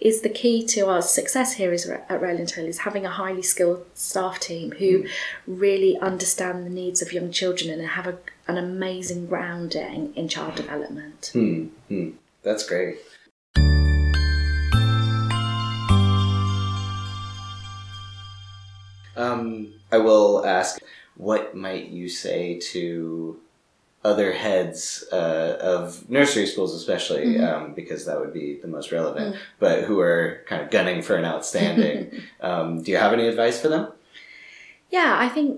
is 0.00 0.20
the 0.20 0.28
key 0.28 0.64
to 0.66 0.88
our 0.88 1.00
success 1.00 1.54
here 1.54 1.72
is 1.72 1.88
at 1.88 2.20
Rowland 2.20 2.50
Hill 2.50 2.66
is 2.66 2.80
having 2.80 3.06
a 3.06 3.10
highly 3.10 3.42
skilled 3.42 3.86
staff 3.94 4.38
team 4.38 4.72
who 4.72 5.06
really 5.46 5.98
understand 5.98 6.66
the 6.66 6.70
needs 6.70 7.00
of 7.00 7.12
young 7.12 7.32
children 7.32 7.70
and 7.70 7.88
have 7.88 8.06
a, 8.06 8.18
an 8.46 8.58
amazing 8.58 9.26
grounding 9.26 10.14
in 10.14 10.28
child 10.28 10.54
development. 10.54 11.30
Hmm, 11.32 11.66
hmm. 11.88 12.10
That's 12.42 12.66
great. 12.66 12.98
Um, 19.16 19.72
I 19.90 19.96
will 19.96 20.44
ask, 20.44 20.78
what 21.16 21.56
might 21.56 21.88
you 21.88 22.10
say 22.10 22.60
to 22.72 23.40
other 24.10 24.30
heads 24.32 25.04
uh, 25.12 25.58
of 25.74 26.08
nursery 26.08 26.46
schools, 26.46 26.72
especially 26.74 27.24
Mhm. 27.26 27.44
um, 27.48 27.74
because 27.80 28.04
that 28.06 28.18
would 28.20 28.32
be 28.42 28.48
the 28.64 28.68
most 28.76 28.88
relevant, 28.98 29.34
Mm. 29.34 29.38
but 29.64 29.76
who 29.88 29.96
are 30.00 30.24
kind 30.50 30.60
of 30.62 30.70
gunning 30.70 31.00
for 31.02 31.14
an 31.16 31.24
outstanding. 31.24 31.98
um, 32.48 32.66
do 32.82 32.90
you 32.92 32.98
have 33.04 33.12
any 33.12 33.26
advice 33.32 33.58
for 33.62 33.68
them? 33.68 33.84
Yeah, 34.90 35.12
I 35.18 35.28
think 35.28 35.48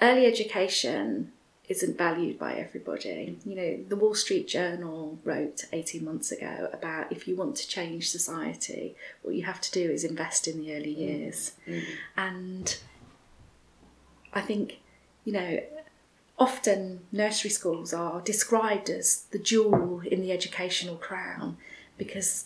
early 0.00 0.24
education 0.26 1.32
isn't 1.68 1.96
valued 1.96 2.38
by 2.38 2.52
everybody. 2.54 3.38
You 3.44 3.54
know, 3.58 3.70
the 3.88 3.96
Wall 3.96 4.14
Street 4.14 4.46
Journal 4.48 5.18
wrote 5.24 5.64
18 5.72 6.04
months 6.04 6.30
ago 6.36 6.68
about 6.78 7.10
if 7.10 7.26
you 7.26 7.34
want 7.36 7.56
to 7.56 7.66
change 7.76 8.10
society, 8.10 8.94
what 9.22 9.34
you 9.34 9.44
have 9.44 9.60
to 9.62 9.70
do 9.80 9.84
is 9.90 10.04
invest 10.04 10.46
in 10.46 10.56
the 10.60 10.74
early 10.76 10.90
years. 11.06 11.52
And 12.16 12.66
I 14.32 14.40
think, 14.42 14.78
you 15.24 15.32
know, 15.32 15.52
often 16.38 17.00
nursery 17.12 17.50
schools 17.50 17.92
are 17.92 18.20
described 18.20 18.90
as 18.90 19.24
the 19.30 19.38
jewel 19.38 20.00
in 20.00 20.20
the 20.20 20.32
educational 20.32 20.96
crown 20.96 21.56
because 21.96 22.44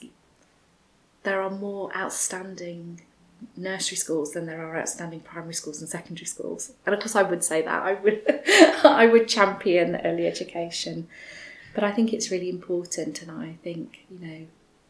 there 1.23 1.41
are 1.43 1.51
more 1.51 1.95
outstanding 1.97 3.01
nursery 3.57 3.97
schools 3.97 4.33
than 4.33 4.47
there 4.47 4.67
are 4.67 4.79
outstanding 4.79 5.21
primary 5.21 5.55
schools 5.55 5.81
and 5.81 5.89
secondary 5.89 6.27
schools. 6.27 6.73
And 6.85 6.95
of 6.95 7.01
course 7.01 7.17
I 7.17 7.23
would 7.23 7.45
say 7.45 7.63
that. 7.63 7.83
I 7.83 7.95
would 7.95 8.23
I 8.85 9.07
would 9.07 9.29
champion 9.29 9.97
early 10.05 10.27
education. 10.27 11.09
But 11.75 11.85
I 11.85 11.93
think 11.93 12.13
it's 12.13 12.31
really 12.31 12.51
important 12.51 13.23
and 13.23 13.31
I 13.31 13.57
think, 13.63 14.05
you 14.11 14.27
know, 14.27 14.47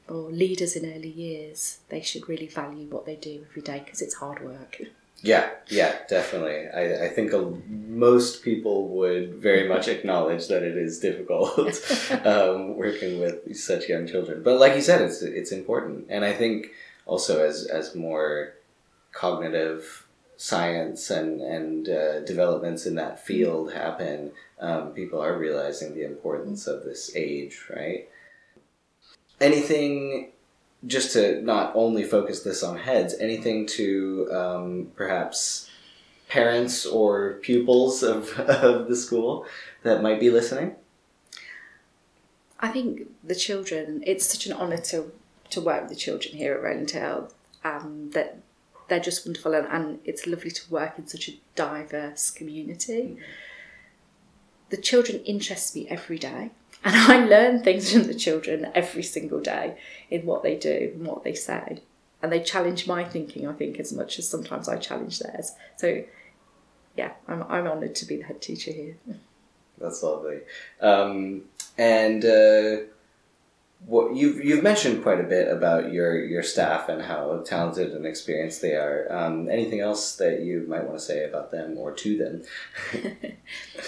for 0.06 0.30
leaders 0.30 0.74
in 0.74 0.90
early 0.90 1.10
years, 1.10 1.80
they 1.90 2.00
should 2.00 2.28
really 2.28 2.46
value 2.46 2.86
what 2.86 3.04
they 3.04 3.16
do 3.16 3.44
every 3.50 3.62
day 3.62 3.82
because 3.84 4.00
it's 4.00 4.14
hard 4.14 4.42
work. 4.42 4.80
Yeah, 5.20 5.50
yeah, 5.66 5.96
definitely. 6.08 6.68
I, 6.68 7.06
I 7.06 7.08
think 7.08 7.32
a, 7.32 7.52
most 7.68 8.44
people 8.44 8.88
would 8.90 9.34
very 9.34 9.68
much 9.68 9.88
acknowledge 9.88 10.46
that 10.46 10.62
it 10.62 10.76
is 10.76 11.00
difficult 11.00 11.58
um, 12.24 12.76
working 12.76 13.20
with 13.20 13.56
such 13.56 13.88
young 13.88 14.06
children. 14.06 14.42
But 14.42 14.60
like 14.60 14.76
you 14.76 14.82
said, 14.82 15.00
it's 15.02 15.22
it's 15.22 15.50
important, 15.50 16.06
and 16.08 16.24
I 16.24 16.32
think 16.32 16.68
also 17.04 17.44
as 17.44 17.66
as 17.66 17.96
more 17.96 18.54
cognitive 19.12 20.06
science 20.36 21.10
and 21.10 21.40
and 21.40 21.88
uh, 21.88 22.20
developments 22.20 22.86
in 22.86 22.94
that 22.94 23.18
field 23.24 23.72
happen, 23.72 24.30
um, 24.60 24.90
people 24.92 25.20
are 25.20 25.36
realizing 25.36 25.94
the 25.94 26.04
importance 26.04 26.68
of 26.68 26.84
this 26.84 27.10
age, 27.16 27.66
right? 27.74 28.08
Anything 29.40 30.30
just 30.86 31.12
to 31.12 31.42
not 31.42 31.72
only 31.74 32.04
focus 32.04 32.42
this 32.42 32.62
on 32.62 32.78
heads, 32.78 33.14
anything 33.18 33.66
to 33.66 34.28
um, 34.32 34.92
perhaps 34.94 35.68
parents 36.28 36.86
or 36.86 37.34
pupils 37.42 38.02
of, 38.02 38.38
of 38.38 38.88
the 38.88 38.96
school 38.96 39.46
that 39.82 40.02
might 40.02 40.20
be 40.20 40.30
listening? 40.30 40.76
I 42.60 42.68
think 42.68 43.08
the 43.22 43.34
children, 43.34 44.02
it's 44.06 44.26
such 44.26 44.46
an 44.46 44.52
honour 44.52 44.78
to, 44.78 45.12
to 45.50 45.60
work 45.60 45.82
with 45.82 45.90
the 45.90 45.96
children 45.96 46.36
here 46.36 46.54
at 46.54 46.62
Rowland 46.62 46.90
Hill, 46.90 47.32
um, 47.64 48.10
that 48.10 48.38
they're 48.88 49.00
just 49.00 49.26
wonderful 49.26 49.54
and, 49.54 49.66
and 49.68 50.00
it's 50.04 50.26
lovely 50.26 50.50
to 50.50 50.70
work 50.70 50.98
in 50.98 51.06
such 51.06 51.28
a 51.28 51.38
diverse 51.54 52.30
community. 52.30 53.16
The 54.70 54.76
children 54.76 55.22
interest 55.24 55.74
me 55.74 55.88
every 55.88 56.18
day 56.18 56.50
and 56.84 56.94
I 56.96 57.24
learn 57.24 57.62
things 57.62 57.92
from 57.92 58.04
the 58.04 58.14
children 58.14 58.70
every 58.74 59.02
single 59.02 59.40
day 59.40 59.78
in 60.10 60.26
what 60.26 60.42
they 60.42 60.56
do 60.56 60.92
and 60.94 61.06
what 61.06 61.24
they 61.24 61.34
say. 61.34 61.82
And 62.22 62.32
they 62.32 62.40
challenge 62.40 62.86
my 62.86 63.04
thinking, 63.04 63.46
I 63.46 63.52
think, 63.52 63.78
as 63.78 63.92
much 63.92 64.18
as 64.18 64.28
sometimes 64.28 64.68
I 64.68 64.76
challenge 64.76 65.20
theirs. 65.20 65.52
So, 65.76 66.04
yeah, 66.96 67.12
I'm, 67.28 67.44
I'm 67.44 67.66
honoured 67.66 67.94
to 67.96 68.06
be 68.06 68.16
the 68.16 68.24
head 68.24 68.42
teacher 68.42 68.72
here. 68.72 68.96
That's 69.80 70.02
lovely. 70.02 70.40
Um, 70.80 71.42
and 71.76 72.24
uh, 72.24 72.76
what 73.86 74.16
you've 74.16 74.44
you've 74.44 74.62
mentioned 74.62 75.02
quite 75.02 75.20
a 75.20 75.24
bit 75.24 75.48
about 75.48 75.92
your 75.92 76.24
your 76.24 76.42
staff 76.42 76.88
and 76.88 77.02
how 77.02 77.42
talented 77.44 77.92
and 77.92 78.04
experienced 78.04 78.60
they 78.60 78.74
are. 78.74 79.06
Um, 79.10 79.48
anything 79.48 79.80
else 79.80 80.16
that 80.16 80.40
you 80.40 80.66
might 80.68 80.84
want 80.84 80.98
to 80.98 81.04
say 81.04 81.24
about 81.24 81.50
them 81.50 81.78
or 81.78 81.92
to 81.92 82.18
them? 82.18 82.42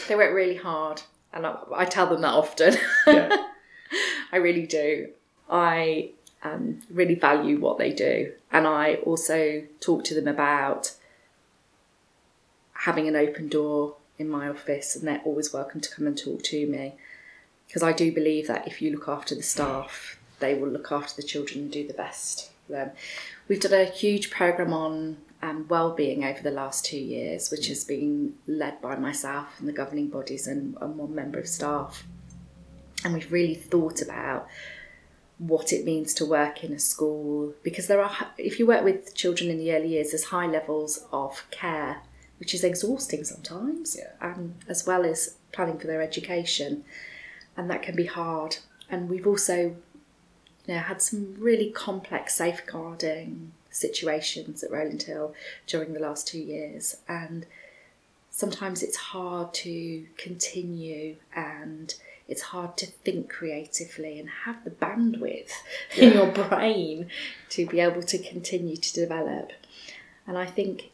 they 0.09 0.15
work 0.15 0.33
really 0.33 0.57
hard, 0.57 1.03
and 1.33 1.47
I, 1.47 1.57
I 1.75 1.85
tell 1.85 2.07
them 2.07 2.23
that 2.23 2.35
often. 2.35 2.77
Yeah. 3.07 3.47
I 4.33 4.37
really 4.37 4.67
do. 4.67 5.09
I 5.49 6.11
um, 6.43 6.81
really 6.91 7.17
value 7.17 7.59
what 7.59 7.79
they 7.79 7.93
do, 7.93 8.33
and 8.53 8.67
I 8.67 8.97
also 8.97 9.63
talk 9.81 10.05
to 10.05 10.15
them 10.15 10.29
about 10.29 10.93
having 12.73 13.09
an 13.09 13.17
open 13.17 13.49
door 13.49 13.97
in 14.19 14.29
my 14.29 14.49
office, 14.49 14.95
and 14.95 15.07
they're 15.07 15.23
always 15.25 15.53
welcome 15.53 15.81
to 15.81 15.91
come 15.95 16.07
and 16.07 16.17
talk 16.17 16.43
to 16.45 16.67
me 16.67 16.95
because 17.67 17.83
I 17.83 17.93
do 17.93 18.11
believe 18.11 18.49
that 18.49 18.67
if 18.67 18.83
you 18.83 18.91
look 18.91 19.09
after 19.09 19.35
the 19.35 19.45
staff, 19.45 20.19
they 20.41 20.55
will 20.55 20.69
look 20.69 20.91
after 20.91 21.15
the 21.15 21.27
children 21.27 21.61
and 21.61 21.73
do 21.73 21.87
the 21.87 21.95
best 21.95 22.51
for 22.67 22.73
them. 22.73 22.91
We've 23.47 23.61
done 23.61 23.73
a 23.73 23.85
huge 23.85 24.31
program 24.31 24.73
on 24.73 25.19
um, 25.43 25.67
well-being 25.69 26.25
over 26.25 26.43
the 26.43 26.51
last 26.51 26.85
two 26.85 26.99
years, 26.99 27.51
which 27.51 27.69
has 27.69 27.85
been 27.85 28.35
led 28.47 28.81
by 28.81 28.97
myself 28.97 29.49
and 29.59 29.69
the 29.69 29.73
governing 29.73 30.09
bodies 30.09 30.47
and, 30.47 30.77
and 30.81 30.97
one 30.97 31.15
member 31.15 31.39
of 31.39 31.49
staff, 31.49 32.05
and 33.05 33.15
we've 33.15 33.33
really 33.33 33.55
thought 33.55 34.03
about 34.03 34.47
what 35.39 35.73
it 35.73 35.87
means 35.87 36.13
to 36.13 36.27
work 36.27 36.63
in 36.63 36.71
a 36.71 36.79
school 36.79 37.55
because 37.63 37.87
there 37.87 38.03
are 38.03 38.15
if 38.37 38.59
you 38.59 38.67
work 38.67 38.85
with 38.85 39.15
children 39.15 39.49
in 39.49 39.57
the 39.57 39.73
early 39.75 39.89
years 39.89 40.11
there's 40.11 40.25
high 40.25 40.47
levels 40.47 41.07
of 41.13 41.47
care 41.51 42.03
which 42.39 42.53
is 42.53 42.63
exhausting 42.63 43.25
sometimes 43.25 43.97
Yeah. 43.99 44.35
as 44.69 44.87
well 44.87 45.03
as 45.07 45.37
planning 45.51 45.79
for 45.79 45.87
their 45.87 46.03
education 46.03 46.85
and 47.57 47.71
that 47.71 47.81
can 47.81 47.97
be 47.97 48.05
hard 48.05 48.59
and 48.91 49.09
we've 49.09 49.27
also 49.27 49.77
you 50.67 50.75
know 50.75 50.81
had 50.81 51.01
some 51.01 51.35
really 51.39 51.71
complex 51.71 52.35
safeguarding 52.35 53.53
situations 53.71 54.63
at 54.63 54.71
Rowland 54.71 55.03
Hill 55.03 55.35
during 55.67 55.93
the 55.93 56.01
last 56.01 56.27
two 56.27 56.41
years 56.41 56.97
and 57.09 57.47
sometimes 58.31 58.83
it's 58.83 58.97
hard 58.97 59.53
to 59.53 60.07
continue 60.17 61.17
and 61.35 61.95
it's 62.29 62.43
hard 62.43 62.77
to 62.77 62.87
think 62.87 63.29
creatively 63.29 64.19
and 64.19 64.29
have 64.45 64.63
the 64.65 64.71
bandwidth 64.71 65.51
in 65.97 66.13
your 66.13 66.31
brain 66.31 67.09
to 67.51 67.67
be 67.67 67.81
able 67.81 68.03
to 68.03 68.19
continue 68.19 68.77
to 68.77 68.95
develop. 68.95 69.53
And 70.27 70.39
I 70.39 70.47
think 70.47 70.91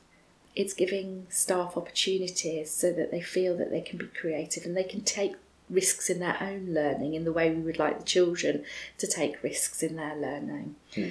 it's 0.57 0.73
giving 0.73 1.27
staff 1.29 1.77
opportunities 1.77 2.71
so 2.71 2.91
that 2.93 3.11
they 3.11 3.21
feel 3.21 3.57
that 3.59 3.71
they 3.71 3.83
can 3.83 3.99
be 3.99 4.07
creative 4.07 4.65
and 4.65 4.75
they 4.75 4.83
can 4.83 5.03
take 5.03 5.35
risks 5.69 6.09
in 6.09 6.21
their 6.21 6.39
own 6.41 6.73
learning 6.73 7.13
in 7.13 7.25
the 7.25 7.33
way 7.33 7.51
we 7.51 7.61
would 7.61 7.79
like 7.79 7.99
the 7.99 8.05
children 8.05 8.65
to 8.97 9.07
take 9.07 9.43
risks 9.43 9.83
in 9.83 9.97
their 9.97 10.17
learning. 10.17 10.77
Hmm. 10.95 11.11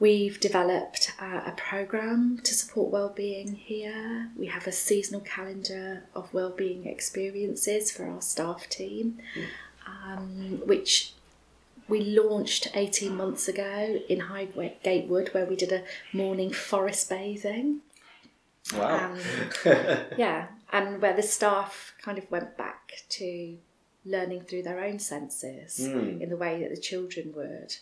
We've 0.00 0.38
developed 0.40 1.12
uh, 1.20 1.42
a 1.46 1.52
program 1.56 2.40
to 2.42 2.52
support 2.54 2.90
well-being 2.90 3.54
here. 3.54 4.30
We 4.36 4.46
have 4.46 4.66
a 4.66 4.72
seasonal 4.72 5.20
calendar 5.20 6.02
of 6.14 6.32
well-being 6.34 6.86
experiences 6.86 7.90
for 7.90 8.04
our 8.06 8.20
staff 8.20 8.68
team, 8.68 9.18
um, 9.86 10.60
which 10.66 11.12
we 11.88 12.00
launched 12.00 12.68
18 12.74 13.14
months 13.16 13.46
ago 13.46 14.00
in 14.08 14.20
Highgate 14.20 15.06
Wood, 15.06 15.28
where 15.32 15.46
we 15.46 15.54
did 15.56 15.72
a 15.72 15.84
morning 16.12 16.50
forest 16.50 17.08
bathing. 17.08 17.80
Wow. 18.76 19.12
Um, 19.12 19.18
Yeah, 20.18 20.46
and 20.72 21.00
where 21.00 21.14
the 21.14 21.22
staff 21.22 21.94
kind 22.02 22.18
of 22.18 22.28
went 22.30 22.56
back 22.56 22.92
to 23.10 23.56
learning 24.04 24.42
through 24.42 24.62
their 24.64 24.80
own 24.82 24.98
senses 24.98 25.78
Mm. 25.80 26.20
in 26.20 26.28
the 26.30 26.36
way 26.36 26.60
that 26.62 26.70
the 26.74 26.80
children 26.80 27.32
would. 27.36 27.76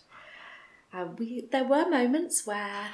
Uh, 0.95 1.07
we 1.19 1.47
there 1.51 1.65
were 1.65 1.89
moments 1.89 2.47
where 2.47 2.89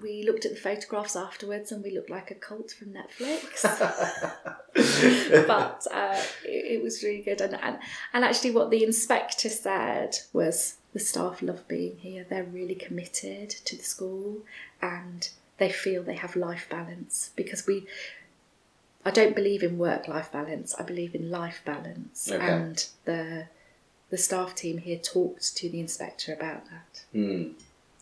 we 0.00 0.22
looked 0.24 0.44
at 0.46 0.52
the 0.52 0.60
photographs 0.60 1.16
afterwards 1.16 1.70
and 1.70 1.82
we 1.84 1.90
looked 1.90 2.08
like 2.10 2.30
a 2.30 2.34
cult 2.34 2.70
from 2.70 2.94
Netflix. 2.94 3.62
but 5.46 5.86
uh, 5.92 6.22
it, 6.44 6.76
it 6.78 6.82
was 6.82 7.02
really 7.02 7.20
good. 7.20 7.40
And, 7.40 7.54
and, 7.62 7.78
and 8.12 8.24
actually, 8.24 8.52
what 8.52 8.70
the 8.70 8.84
inspector 8.84 9.48
said 9.48 10.16
was 10.32 10.76
the 10.92 10.98
staff 11.00 11.42
love 11.42 11.66
being 11.68 11.98
here. 11.98 12.24
They're 12.28 12.44
really 12.44 12.74
committed 12.74 13.50
to 13.50 13.76
the 13.76 13.82
school 13.82 14.42
and 14.80 15.28
they 15.58 15.70
feel 15.70 16.02
they 16.02 16.14
have 16.16 16.36
life 16.36 16.66
balance 16.70 17.30
because 17.36 17.66
we 17.66 17.86
I 19.04 19.10
don't 19.10 19.34
believe 19.34 19.62
in 19.62 19.78
work 19.78 20.06
life 20.06 20.30
balance. 20.30 20.74
I 20.78 20.84
believe 20.84 21.14
in 21.14 21.30
life 21.30 21.60
balance 21.64 22.30
Okay. 22.30 22.46
and 22.46 22.86
the 23.04 23.46
the 24.12 24.18
staff 24.18 24.54
team 24.54 24.76
here 24.76 24.98
talked 24.98 25.56
to 25.56 25.70
the 25.70 25.80
inspector 25.80 26.34
about 26.34 26.66
that. 26.66 27.04
Hmm. 27.12 27.52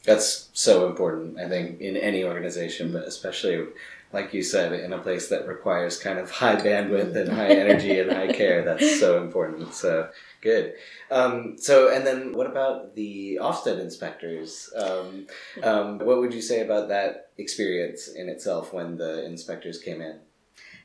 That's 0.02 0.48
so 0.52 0.88
important, 0.88 1.38
I 1.38 1.48
think, 1.48 1.80
in 1.80 1.96
any 1.96 2.24
organization, 2.24 2.92
but 2.92 3.04
especially, 3.04 3.64
like 4.12 4.34
you 4.34 4.42
said, 4.42 4.72
in 4.72 4.92
a 4.92 4.98
place 4.98 5.28
that 5.28 5.46
requires 5.46 6.00
kind 6.00 6.18
of 6.18 6.28
high 6.28 6.56
bandwidth 6.56 7.14
and 7.14 7.30
high 7.30 7.50
energy 7.64 8.00
and 8.00 8.10
high 8.10 8.32
care. 8.32 8.64
That's 8.64 8.98
so 8.98 9.22
important. 9.22 9.72
So 9.72 10.08
good. 10.40 10.74
Um, 11.12 11.56
so, 11.56 11.94
and 11.94 12.04
then 12.04 12.32
what 12.32 12.48
about 12.48 12.96
the 12.96 13.38
Ofsted 13.40 13.78
inspectors? 13.78 14.68
Um, 14.74 15.28
um, 15.62 15.98
what 16.00 16.18
would 16.18 16.34
you 16.34 16.42
say 16.42 16.62
about 16.62 16.88
that 16.88 17.30
experience 17.38 18.08
in 18.08 18.28
itself 18.28 18.72
when 18.72 18.96
the 18.96 19.24
inspectors 19.24 19.78
came 19.78 20.00
in? 20.00 20.18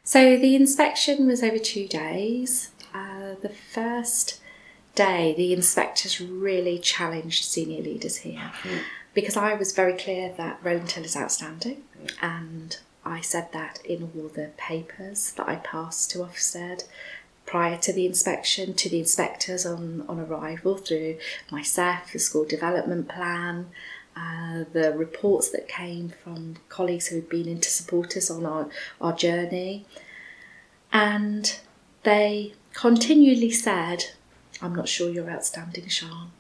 So 0.04 0.38
the 0.38 0.56
inspection 0.56 1.26
was 1.26 1.42
over 1.42 1.58
two 1.58 1.88
days. 1.88 2.70
Uh, 2.94 3.36
the 3.42 3.50
first 3.50 4.40
day, 4.96 5.34
the 5.36 5.54
inspectors 5.54 6.22
really 6.22 6.80
challenged 6.80 7.46
senior 7.46 7.82
leaders 7.82 8.18
here 8.18 8.52
because 9.14 9.38
I 9.38 9.54
was 9.54 9.72
very 9.72 9.94
clear 9.94 10.34
that 10.38 10.60
Rowland 10.64 10.92
Hill 10.92 11.06
is 11.06 11.16
outstanding, 11.16 11.84
and 12.22 12.78
I 13.06 13.22
said 13.22 13.52
that 13.54 13.80
in 13.86 14.12
all 14.16 14.30
the 14.30 14.52
papers 14.58 15.32
that 15.34 15.48
I 15.48 15.58
passed 15.58 16.12
to 16.12 16.20
Ofsted 16.20 16.84
prior 17.46 17.78
to 17.78 17.94
the 17.94 18.06
inspection, 18.06 18.74
to 18.74 18.90
the 18.90 19.00
inspectors 19.00 19.66
on, 19.66 20.04
on 20.10 20.20
arrival 20.20 20.78
through 20.78 21.18
myself, 21.52 22.12
the 22.12 22.20
school 22.20 22.44
development 22.44 23.08
plan, 23.08 23.68
uh, 24.18 24.64
the 24.74 24.94
reports 24.96 25.50
that 25.50 25.68
came 25.68 26.14
from 26.24 26.56
colleagues 26.70 27.08
who 27.08 27.18
had 27.18 27.30
been 27.30 27.48
in 27.48 27.62
to 27.62 27.70
support 27.70 28.18
us 28.18 28.32
on 28.32 28.46
our, 28.46 28.70
our 29.00 29.14
journey. 29.14 29.86
And 30.92 31.58
they 32.04 32.54
continually 32.74 33.52
said, 33.52 34.06
I'm 34.66 34.76
not 34.76 34.90
sure 34.90 35.10
you're 35.10 35.30
outstanding, 35.30 35.88
Sian. 35.90 36.32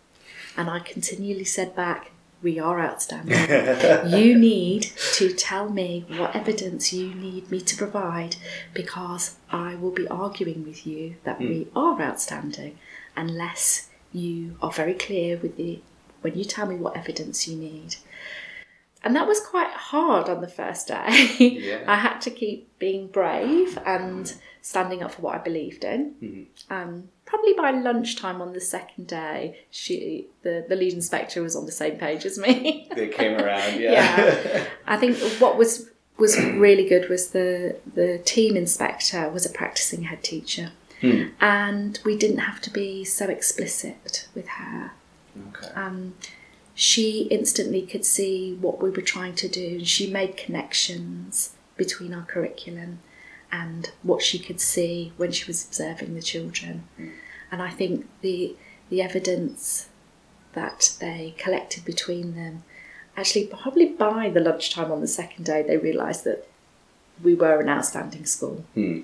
And 0.58 0.70
I 0.70 0.80
continually 0.80 1.44
said 1.44 1.76
back, 1.76 2.12
We 2.42 2.60
are 2.60 2.80
outstanding. 2.82 3.38
you 4.20 4.38
need 4.38 4.92
to 5.14 5.32
tell 5.34 5.70
me 5.70 6.06
what 6.10 6.36
evidence 6.36 6.92
you 6.92 7.14
need 7.14 7.50
me 7.52 7.62
to 7.62 7.78
provide 7.78 8.36
because 8.74 9.36
I 9.52 9.76
will 9.76 9.92
be 9.92 10.08
arguing 10.08 10.66
with 10.66 10.86
you 10.88 11.16
that 11.24 11.40
we 11.40 11.64
hmm. 11.64 11.78
are 11.78 12.02
outstanding 12.02 12.78
unless 13.16 13.90
you 14.12 14.58
are 14.62 14.72
very 14.72 14.94
clear 14.94 15.38
with 15.38 15.58
the 15.58 15.82
when 16.22 16.36
you 16.36 16.44
tell 16.44 16.66
me 16.66 16.76
what 16.76 16.98
evidence 16.98 17.48
you 17.48 17.56
need. 17.56 17.98
And 19.06 19.16
that 19.16 19.28
was 19.28 19.40
quite 19.40 19.70
hard 19.70 20.28
on 20.28 20.42
the 20.42 20.48
first 20.48 20.88
day. 20.88 21.06
Yeah. 21.40 21.84
I 21.88 21.96
had 21.96 22.20
to 22.22 22.32
keep 22.32 22.68
being 22.80 23.08
brave 23.08 23.78
and 23.86 24.34
standing 24.62 25.04
up 25.04 25.12
for 25.14 25.22
what 25.22 25.36
I 25.36 25.38
believed 25.38 25.84
in. 25.84 26.48
Um, 26.72 27.10
probably 27.26 27.54
by 27.54 27.70
lunchtime 27.72 28.42
on 28.42 28.54
the 28.54 28.60
second 28.62 29.08
day, 29.08 29.60
she 29.70 30.26
the, 30.42 30.66
the 30.68 30.76
lead 30.76 30.94
inspector 30.94 31.42
was 31.42 31.56
on 31.56 31.66
the 31.68 31.72
same 31.72 31.98
page 31.98 32.26
as 32.26 32.38
me. 32.40 32.90
They 32.96 33.08
came 33.10 33.40
around, 33.40 33.80
yeah. 33.80 33.92
Yeah. 33.92 34.66
I 34.88 34.98
think 34.98 35.18
what 35.40 35.56
was 35.58 35.90
was 36.18 36.40
really 36.40 36.88
good 36.88 37.10
was 37.10 37.30
the 37.30 37.78
the 37.94 38.18
team 38.20 38.56
inspector 38.58 39.30
was 39.30 39.46
a 39.46 39.50
practicing 39.50 40.04
head 40.04 40.24
teacher, 40.24 40.72
and 41.40 42.00
we 42.04 42.18
didn't 42.18 42.40
have 42.40 42.60
to 42.62 42.70
be 42.72 43.06
so 43.06 43.28
explicit 43.30 44.28
with 44.34 44.48
her. 44.48 44.92
okay. 45.50 45.74
Um, 45.76 46.16
she 46.76 47.24
instantly 47.32 47.82
could 47.82 48.06
see 48.06 48.54
what 48.60 48.82
we 48.84 48.90
were 48.90 49.02
trying 49.02 49.34
to 49.36 49.48
do, 49.48 49.78
and 49.78 49.88
she 49.88 50.12
made 50.12 50.36
connections 50.36 51.56
between 51.78 52.14
our 52.14 52.24
curriculum 52.24 53.00
and 53.52 53.92
what 54.04 54.22
she 54.22 54.38
could 54.38 54.60
see 54.60 55.14
when 55.16 55.32
she 55.32 55.46
was 55.46 55.66
observing 55.66 56.14
the 56.14 56.22
children. 56.22 56.84
And 57.52 57.62
I 57.62 57.70
think 57.70 58.08
the 58.22 58.56
the 58.90 59.02
evidence 59.02 59.88
that 60.54 60.94
they 61.00 61.34
collected 61.38 61.84
between 61.86 62.36
them, 62.36 62.64
actually, 63.18 63.48
probably 63.48 63.88
by 63.88 64.30
the 64.30 64.40
lunchtime 64.40 64.92
on 64.92 65.02
the 65.02 65.08
second 65.08 65.46
day, 65.46 65.64
they 65.64 65.78
realised 65.78 66.24
that 66.26 66.48
we 67.24 67.34
were 67.34 67.60
an 67.62 67.70
outstanding 67.70 68.26
school. 68.26 68.66
Hmm. 68.74 69.02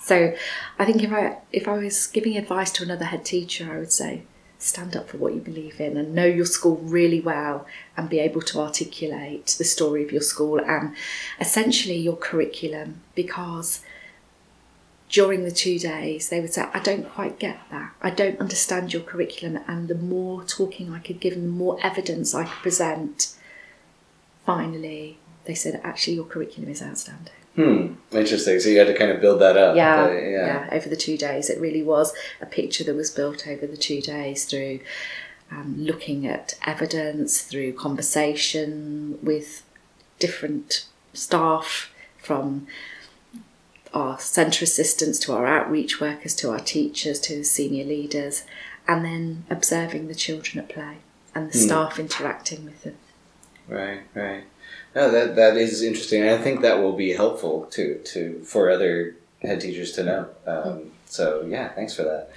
So, 0.00 0.34
I 0.78 0.84
think 0.84 1.02
if 1.02 1.12
I 1.12 1.38
if 1.50 1.66
I 1.66 1.78
was 1.78 2.06
giving 2.06 2.36
advice 2.36 2.70
to 2.72 2.84
another 2.84 3.06
head 3.06 3.24
teacher, 3.24 3.72
I 3.72 3.78
would 3.78 3.92
say 3.92 4.22
stand 4.58 4.96
up 4.96 5.08
for 5.08 5.18
what 5.18 5.34
you 5.34 5.40
believe 5.40 5.80
in 5.80 5.96
and 5.96 6.14
know 6.14 6.24
your 6.24 6.46
school 6.46 6.76
really 6.76 7.20
well 7.20 7.66
and 7.96 8.08
be 8.08 8.18
able 8.18 8.40
to 8.40 8.58
articulate 8.58 9.54
the 9.58 9.64
story 9.64 10.02
of 10.02 10.10
your 10.10 10.22
school 10.22 10.60
and 10.60 10.94
essentially 11.38 11.96
your 11.96 12.16
curriculum 12.16 13.00
because 13.14 13.82
during 15.10 15.44
the 15.44 15.50
two 15.50 15.78
days 15.78 16.30
they 16.30 16.40
would 16.40 16.52
say 16.52 16.66
i 16.72 16.80
don't 16.80 17.12
quite 17.12 17.38
get 17.38 17.58
that. 17.70 17.92
I 18.00 18.10
don't 18.10 18.40
understand 18.40 18.92
your 18.92 19.02
curriculum 19.02 19.62
and 19.68 19.88
the 19.88 19.94
more 19.94 20.42
talking 20.42 20.92
i 20.92 21.00
could 21.00 21.20
give 21.20 21.34
them 21.34 21.44
the 21.44 21.50
more 21.50 21.78
evidence 21.82 22.34
i 22.34 22.44
could 22.44 22.62
present 22.62 23.34
finally 24.44 25.18
they 25.44 25.54
said 25.54 25.80
actually 25.84 26.14
your 26.14 26.24
curriculum 26.24 26.70
is 26.70 26.82
outstanding 26.82 27.32
Hmm. 27.56 27.94
Interesting. 28.12 28.60
So 28.60 28.68
you 28.68 28.78
had 28.78 28.86
to 28.86 28.94
kind 28.94 29.10
of 29.10 29.20
build 29.20 29.40
that 29.40 29.56
up. 29.56 29.76
yeah, 29.76 30.04
Uh, 30.04 30.12
yeah, 30.12 30.68
Over 30.70 30.88
the 30.88 30.96
two 30.96 31.16
days, 31.16 31.48
it 31.50 31.58
really 31.60 31.82
was 31.82 32.14
a 32.40 32.46
picture 32.46 32.84
that 32.84 32.94
was 32.94 33.10
built 33.10 33.46
over 33.48 33.66
the 33.66 33.76
two 33.78 34.00
days 34.02 34.44
through 34.44 34.80
um, 35.50 35.74
looking 35.78 36.26
at 36.26 36.54
evidence, 36.66 37.40
through 37.42 37.72
conversation 37.72 39.18
with 39.22 39.62
different 40.18 40.86
staff, 41.14 41.90
from 42.18 42.66
our 43.94 44.18
centre 44.18 44.64
assistants 44.64 45.18
to 45.20 45.32
our 45.32 45.46
outreach 45.46 46.00
workers 46.00 46.34
to 46.34 46.50
our 46.50 46.58
teachers 46.60 47.18
to 47.20 47.42
senior 47.44 47.84
leaders, 47.84 48.44
and 48.86 49.04
then 49.04 49.44
observing 49.48 50.08
the 50.08 50.14
children 50.14 50.58
at 50.62 50.68
play 50.68 50.96
and 51.34 51.50
the 51.50 51.56
staff 51.58 51.98
interacting 51.98 52.64
with 52.64 52.82
them. 52.82 52.96
Right, 53.68 54.00
right. 54.14 54.44
No, 54.96 55.10
that 55.10 55.36
that 55.36 55.58
is 55.58 55.82
interesting. 55.82 56.22
and 56.22 56.30
I 56.30 56.38
think 56.38 56.62
that 56.62 56.78
will 56.78 56.94
be 56.96 57.12
helpful 57.12 57.66
to 57.72 57.98
to 57.98 58.42
for 58.44 58.70
other 58.70 59.14
head 59.42 59.60
teachers 59.60 59.92
to 59.92 60.02
know. 60.02 60.26
Um, 60.46 60.90
so 61.04 61.44
yeah, 61.46 61.68
thanks 61.74 61.92
for 61.94 62.02
that. 62.04 62.30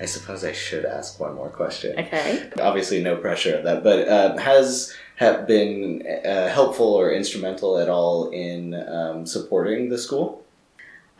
I 0.00 0.06
suppose 0.06 0.42
I 0.42 0.52
should 0.52 0.86
ask 0.86 1.20
one 1.20 1.34
more 1.34 1.50
question. 1.50 1.98
Okay. 1.98 2.50
Obviously, 2.58 3.02
no 3.02 3.16
pressure 3.16 3.56
of 3.56 3.64
that, 3.64 3.84
but 3.84 4.08
uh, 4.08 4.38
has 4.38 4.94
HEP 5.16 5.46
been 5.46 6.02
uh, 6.24 6.48
helpful 6.48 6.94
or 6.94 7.12
instrumental 7.12 7.78
at 7.78 7.90
all 7.90 8.30
in 8.30 8.72
um, 8.88 9.26
supporting 9.26 9.90
the 9.90 9.98
school? 9.98 10.42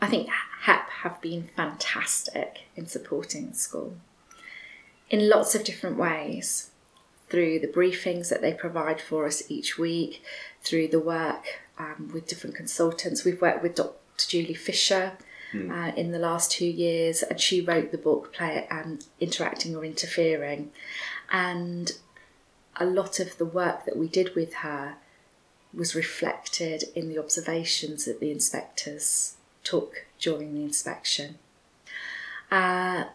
I 0.01 0.07
think 0.07 0.29
HEP 0.61 0.89
have 1.03 1.21
been 1.21 1.49
fantastic 1.55 2.61
in 2.75 2.87
supporting 2.87 3.49
the 3.49 3.55
school 3.55 3.95
in 5.09 5.29
lots 5.29 5.55
of 5.55 5.63
different 5.63 5.97
ways 5.97 6.71
through 7.29 7.59
the 7.59 7.67
briefings 7.67 8.29
that 8.29 8.41
they 8.41 8.53
provide 8.53 9.01
for 9.01 9.25
us 9.25 9.49
each 9.49 9.77
week, 9.77 10.23
through 10.61 10.87
the 10.87 10.99
work 10.99 11.61
um, 11.77 12.09
with 12.13 12.27
different 12.27 12.55
consultants. 12.55 13.23
We've 13.23 13.41
worked 13.41 13.63
with 13.63 13.75
Dr. 13.75 13.95
Julie 14.27 14.53
Fisher. 14.53 15.13
Uh, 15.53 15.93
in 15.95 16.11
the 16.11 16.19
last 16.19 16.51
two 16.51 16.65
years, 16.65 17.23
and 17.23 17.39
she 17.39 17.61
wrote 17.61 17.93
the 17.93 17.97
book 17.97 18.33
"Play 18.33 18.67
and 18.69 19.05
Interacting 19.21 19.73
or 19.73 19.85
Interfering," 19.85 20.73
and 21.31 21.93
a 22.75 22.85
lot 22.85 23.21
of 23.21 23.37
the 23.37 23.45
work 23.45 23.85
that 23.85 23.95
we 23.95 24.09
did 24.09 24.35
with 24.35 24.55
her 24.55 24.95
was 25.73 25.95
reflected 25.95 26.85
in 26.95 27.09
the 27.09 27.17
observations 27.17 28.05
that 28.05 28.19
the 28.19 28.31
inspectors 28.31 29.35
took 29.63 30.05
during 30.19 30.53
the 30.53 30.63
inspection. 30.63 31.37
Uh, 32.51 33.05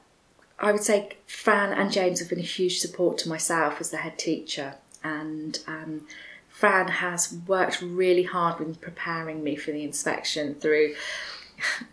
I 0.60 0.72
would 0.72 0.82
say 0.82 1.16
Fran 1.26 1.72
and 1.72 1.90
James 1.90 2.20
have 2.20 2.28
been 2.28 2.38
a 2.38 2.42
huge 2.42 2.78
support 2.78 3.16
to 3.18 3.28
myself 3.28 3.80
as 3.80 3.90
the 3.90 3.96
head 3.98 4.18
teacher, 4.18 4.74
and 5.02 5.58
um, 5.66 6.06
Fran 6.48 6.88
has 6.88 7.34
worked 7.46 7.80
really 7.80 8.24
hard 8.24 8.58
with 8.58 8.80
preparing 8.80 9.42
me 9.42 9.56
for 9.56 9.72
the 9.72 9.82
inspection 9.82 10.54
through 10.54 10.94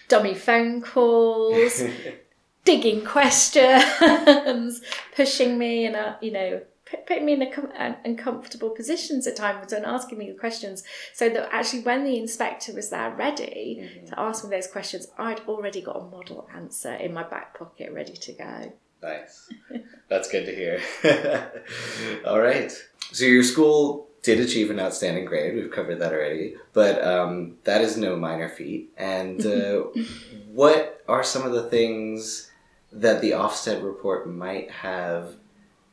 dummy 0.09 0.33
phone 0.33 0.81
calls, 0.81 1.81
digging 2.65 3.05
questions, 3.05 4.81
pushing 5.15 5.57
me 5.57 5.85
in 5.85 5.95
a 5.95 6.17
you 6.21 6.31
know 6.31 6.61
putting 7.07 7.25
me 7.25 7.33
in 7.33 7.41
a 7.41 7.51
com- 7.51 7.71
un- 7.77 7.97
uncomfortable 8.05 8.69
positions 8.69 9.27
at 9.27 9.35
times 9.35 9.73
and 9.73 9.85
asking 9.85 10.17
me 10.17 10.31
the 10.31 10.37
questions 10.37 10.83
so 11.13 11.29
that 11.29 11.49
actually 11.51 11.81
when 11.81 12.03
the 12.03 12.17
inspector 12.17 12.73
was 12.73 12.89
there 12.89 13.11
ready 13.11 14.03
to 14.07 14.19
ask 14.19 14.43
me 14.43 14.49
those 14.49 14.67
questions 14.67 15.07
i'd 15.17 15.41
already 15.47 15.81
got 15.81 15.97
a 15.97 16.03
model 16.03 16.47
answer 16.55 16.93
in 16.93 17.13
my 17.13 17.23
back 17.23 17.57
pocket 17.57 17.91
ready 17.91 18.13
to 18.13 18.31
go 18.33 18.73
Nice. 19.03 19.49
That's 20.07 20.29
good 20.29 20.45
to 20.45 20.55
hear. 20.55 20.81
All 22.25 22.39
right. 22.39 22.71
So 23.11 23.25
your 23.25 23.43
school 23.43 24.07
did 24.21 24.39
achieve 24.39 24.71
an 24.71 24.79
outstanding 24.79 25.25
grade. 25.25 25.55
We've 25.55 25.69
covered 25.71 25.99
that 25.99 26.13
already, 26.13 26.55
but 26.71 27.03
um, 27.03 27.57
that 27.65 27.81
is 27.81 27.97
no 27.97 28.15
minor 28.15 28.47
feat. 28.47 28.91
And 28.97 29.45
uh, 29.45 29.83
what 30.51 31.03
are 31.07 31.23
some 31.23 31.45
of 31.45 31.51
the 31.51 31.69
things 31.69 32.49
that 32.93 33.21
the 33.21 33.31
Ofsted 33.31 33.83
report 33.83 34.29
might 34.29 34.71
have 34.71 35.35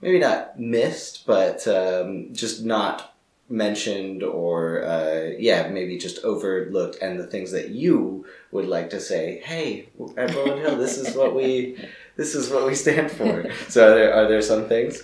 maybe 0.01 0.19
not 0.19 0.59
missed, 0.59 1.27
but 1.27 1.67
um, 1.69 2.33
just 2.33 2.65
not 2.65 3.15
mentioned 3.49 4.23
or 4.23 4.85
uh, 4.85 5.31
yeah, 5.39 5.69
maybe 5.69 5.99
just 5.99 6.25
overlooked, 6.25 6.97
and 7.03 7.19
the 7.19 7.27
things 7.27 7.51
that 7.51 7.71
you 7.71 8.25
would 8.53 8.67
like 8.67 8.91
to 8.91 9.01
say, 9.01 9.41
hey, 9.45 9.89
at 10.17 10.35
Rowland 10.35 10.61
Hill, 10.61 10.77
this 10.77 10.99
is 10.99 11.17
what 11.17 11.35
we 11.35 11.77
this 12.17 12.35
is 12.35 12.51
what 12.51 12.67
we 12.67 12.75
stand 12.75 13.11
for. 13.11 13.51
So 13.69 13.91
are 13.91 13.95
there, 13.95 14.15
are 14.15 14.29
there 14.29 14.43
some 14.43 14.67
things? 14.69 15.03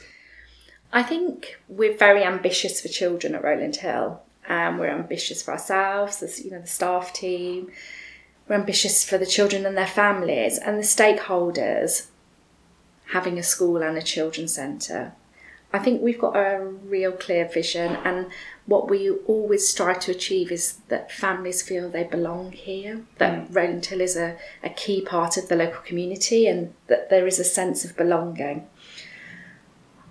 I 0.93 1.03
think 1.03 1.59
we're 1.69 1.97
very 1.97 2.23
ambitious 2.23 2.81
for 2.81 2.89
children 2.89 3.35
at 3.35 3.43
Rowland 3.43 3.77
Hill. 3.77 4.23
Um, 4.49 4.79
we're 4.79 4.91
ambitious 4.91 5.43
for 5.43 5.51
ourselves, 5.53 6.23
as 6.23 6.45
you 6.45 6.53
know, 6.53 6.61
the 6.61 6.67
staff 6.69 7.13
team. 7.13 7.71
We're 8.49 8.55
ambitious 8.55 9.05
for 9.05 9.19
the 9.19 9.27
children 9.27 9.67
and 9.67 9.77
their 9.77 9.89
families 9.89 10.57
and 10.59 10.79
the 10.79 10.85
stakeholders 10.85 12.07
having 13.13 13.39
a 13.39 13.43
school 13.43 13.83
and 13.83 13.97
a 13.97 14.03
children's 14.03 14.55
centre. 14.55 15.13
I 15.73 15.79
think 15.79 16.01
we've 16.01 16.19
got 16.19 16.37
a 16.37 16.61
real 16.61 17.13
clear 17.13 17.47
vision, 17.47 17.97
and 17.97 18.29
what 18.67 18.89
we 18.89 19.11
always 19.11 19.69
strive 19.69 20.01
to 20.01 20.13
achieve 20.13 20.51
is 20.51 20.79
that 20.89 21.13
families 21.13 21.61
feel 21.61 21.91
they 21.91 22.05
belong 22.05 22.53
here, 22.53 23.05
that 23.19 23.49
mm. 23.49 23.55
Rowland 23.55 23.87
Hill 23.87 24.01
is 24.01 24.17
a, 24.17 24.37
a 24.63 24.71
key 24.71 25.03
part 25.03 25.37
of 25.37 25.49
the 25.49 25.57
local 25.57 25.83
community, 25.83 26.47
and 26.47 26.73
that 26.87 27.11
there 27.11 27.27
is 27.27 27.39
a 27.39 27.45
sense 27.45 27.85
of 27.85 27.97
belonging. 27.97 28.67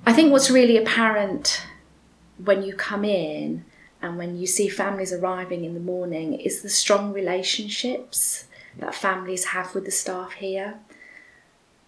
I 0.06 0.14
think 0.14 0.32
what's 0.32 0.52
really 0.52 0.78
apparent 0.78 1.66
when 2.38 2.62
you 2.62 2.74
come 2.76 3.06
in 3.06 3.66
and 4.02 4.18
when 4.18 4.38
you 4.38 4.46
see 4.46 4.68
families 4.68 5.14
arriving 5.14 5.64
in 5.64 5.74
the 5.74 5.80
morning 5.80 6.34
is 6.34 6.62
the 6.62 6.70
strong 6.70 7.12
relationships 7.12 8.46
that 8.78 8.94
families 8.94 9.46
have 9.46 9.74
with 9.74 9.86
the 9.86 9.92
staff 9.92 10.34
here 10.34 10.80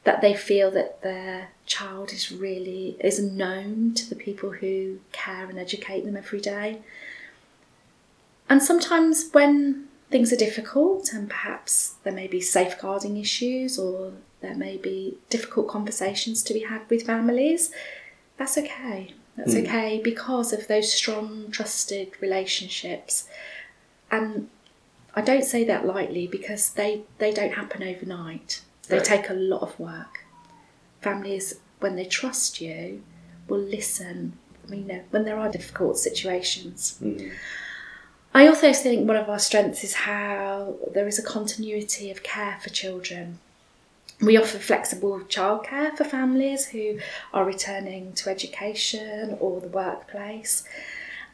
that 0.08 0.22
they 0.22 0.34
feel 0.34 0.72
that 0.72 1.02
their 1.02 1.50
child 1.66 2.14
is 2.14 2.32
really 2.32 2.96
is 3.02 3.20
known 3.20 3.94
to 3.94 4.10
the 4.10 4.16
people 4.16 4.52
who 4.52 4.98
care 5.12 5.50
and 5.50 5.60
educate 5.60 6.06
them 6.06 6.16
every 6.16 6.40
day. 6.40 6.80
And 8.50 8.64
sometimes 8.64 9.30
when 9.34 9.90
things 10.10 10.32
are 10.32 10.38
difficult 10.38 11.12
and 11.12 11.30
perhaps 11.30 11.96
there 12.04 12.14
may 12.14 12.26
be 12.26 12.40
safeguarding 12.40 13.18
issues 13.18 13.78
or 13.78 14.14
there 14.40 14.56
may 14.56 14.78
be 14.78 15.18
difficult 15.30 15.68
conversations 15.68 16.42
to 16.44 16.54
be 16.54 16.62
had 16.62 16.90
with 16.90 17.06
families, 17.06 17.70
that's 18.38 18.58
okay. 18.58 19.14
That's 19.36 19.56
mm. 19.56 19.64
okay 19.64 20.00
because 20.02 20.54
of 20.54 20.70
those 20.70 20.90
strong, 20.90 21.52
trusted 21.52 22.14
relationships. 22.22 23.28
And 24.10 24.48
I 25.14 25.20
don't 25.20 25.44
say 25.44 25.66
that 25.66 25.86
lightly 25.86 26.28
because 26.28 26.70
they, 26.70 27.02
they 27.18 27.34
don't 27.34 27.56
happen 27.56 27.84
overnight. 27.84 28.62
They 28.88 28.98
right. 28.98 29.06
take 29.06 29.30
a 29.30 29.34
lot 29.34 29.62
of 29.62 29.80
work. 29.80 30.26
Families, 31.02 31.56
when 31.80 31.96
they 31.96 32.06
trust 32.06 32.62
you, 32.62 33.04
will 33.48 33.60
listen. 33.60 34.38
I 34.66 34.72
mean, 34.72 34.82
you 34.82 34.88
know, 34.88 35.04
when 35.12 35.26
there 35.26 35.38
are 35.38 35.50
difficult 35.50 35.98
situations. 35.98 36.98
Mm. 37.02 37.32
I 38.34 38.48
also 38.48 38.72
think 38.74 39.08
one 39.08 39.18
of 39.18 39.30
our 39.30 39.40
strengths 39.40 39.84
is 39.84 39.94
how 39.94 40.76
there 40.94 41.08
is 41.08 41.18
a 41.18 41.24
continuity 41.24 42.12
of 42.12 42.24
care 42.24 42.60
for 42.62 42.70
children. 42.70 43.40
We 44.22 44.38
offer 44.38 44.58
flexible 44.58 45.20
childcare 45.22 45.96
for 45.96 46.04
families 46.04 46.68
who 46.68 47.00
are 47.34 47.46
returning 47.46 48.14
to 48.14 48.30
education 48.30 49.38
or 49.40 49.62
the 49.62 49.68
workplace, 49.68 50.64